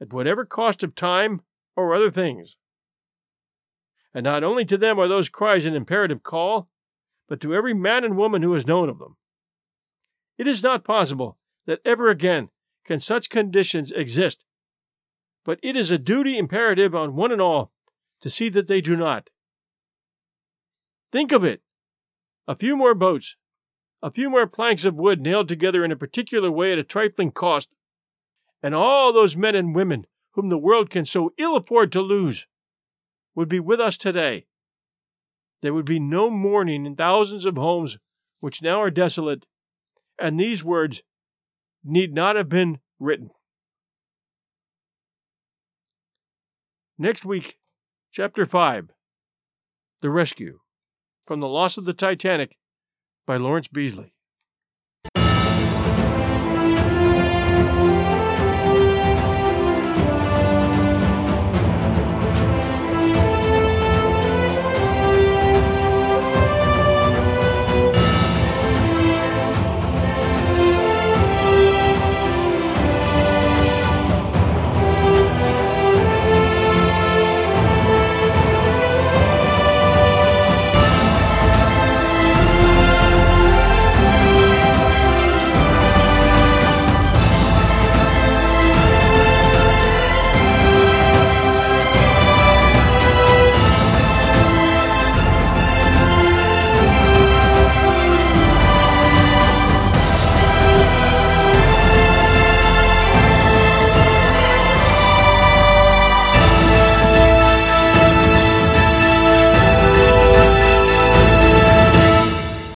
at 0.00 0.12
whatever 0.12 0.44
cost 0.44 0.82
of 0.82 0.94
time 0.94 1.40
or 1.76 1.94
other 1.94 2.10
things. 2.10 2.56
And 4.12 4.24
not 4.24 4.44
only 4.44 4.64
to 4.66 4.76
them 4.76 4.98
are 4.98 5.08
those 5.08 5.28
cries 5.28 5.64
an 5.64 5.74
imperative 5.74 6.22
call, 6.22 6.68
but 7.28 7.40
to 7.40 7.54
every 7.54 7.74
man 7.74 8.04
and 8.04 8.16
woman 8.16 8.42
who 8.42 8.52
has 8.52 8.66
known 8.66 8.88
of 8.88 8.98
them. 8.98 9.16
It 10.36 10.46
is 10.46 10.62
not 10.62 10.84
possible 10.84 11.38
that 11.66 11.80
ever 11.84 12.08
again 12.08 12.50
can 12.84 13.00
such 13.00 13.30
conditions 13.30 13.92
exist, 13.92 14.44
but 15.44 15.58
it 15.62 15.76
is 15.76 15.90
a 15.90 15.98
duty 15.98 16.36
imperative 16.36 16.94
on 16.94 17.14
one 17.14 17.32
and 17.32 17.40
all 17.40 17.72
to 18.20 18.30
see 18.30 18.48
that 18.50 18.66
they 18.66 18.80
do 18.80 18.96
not. 18.96 19.30
Think 21.12 21.32
of 21.32 21.44
it! 21.44 21.62
A 22.48 22.56
few 22.56 22.76
more 22.76 22.94
boats, 22.94 23.36
a 24.02 24.10
few 24.10 24.28
more 24.28 24.46
planks 24.46 24.84
of 24.84 24.96
wood 24.96 25.20
nailed 25.20 25.48
together 25.48 25.84
in 25.84 25.92
a 25.92 25.96
particular 25.96 26.50
way 26.50 26.72
at 26.72 26.78
a 26.78 26.84
trifling 26.84 27.30
cost, 27.30 27.70
and 28.62 28.74
all 28.74 29.12
those 29.12 29.36
men 29.36 29.54
and 29.54 29.74
women 29.74 30.06
whom 30.32 30.48
the 30.48 30.58
world 30.58 30.90
can 30.90 31.06
so 31.06 31.32
ill 31.38 31.56
afford 31.56 31.92
to 31.92 32.00
lose 32.00 32.46
would 33.34 33.48
be 33.48 33.60
with 33.60 33.80
us 33.80 33.96
today. 33.96 34.46
There 35.62 35.72
would 35.72 35.86
be 35.86 36.00
no 36.00 36.28
mourning 36.28 36.84
in 36.84 36.96
thousands 36.96 37.46
of 37.46 37.56
homes 37.56 37.98
which 38.40 38.62
now 38.62 38.80
are 38.80 38.90
desolate 38.90 39.46
and 40.18 40.38
these 40.38 40.64
words 40.64 41.02
need 41.84 42.14
not 42.14 42.36
have 42.36 42.48
been 42.48 42.78
written. 42.98 43.30
Next 46.98 47.24
week, 47.24 47.58
Chapter 48.12 48.46
5 48.46 48.90
The 50.00 50.10
Rescue 50.10 50.60
from 51.26 51.40
the 51.40 51.48
Loss 51.48 51.76
of 51.78 51.84
the 51.84 51.92
Titanic 51.92 52.56
by 53.26 53.36
Lawrence 53.36 53.68
Beesley. 53.68 54.13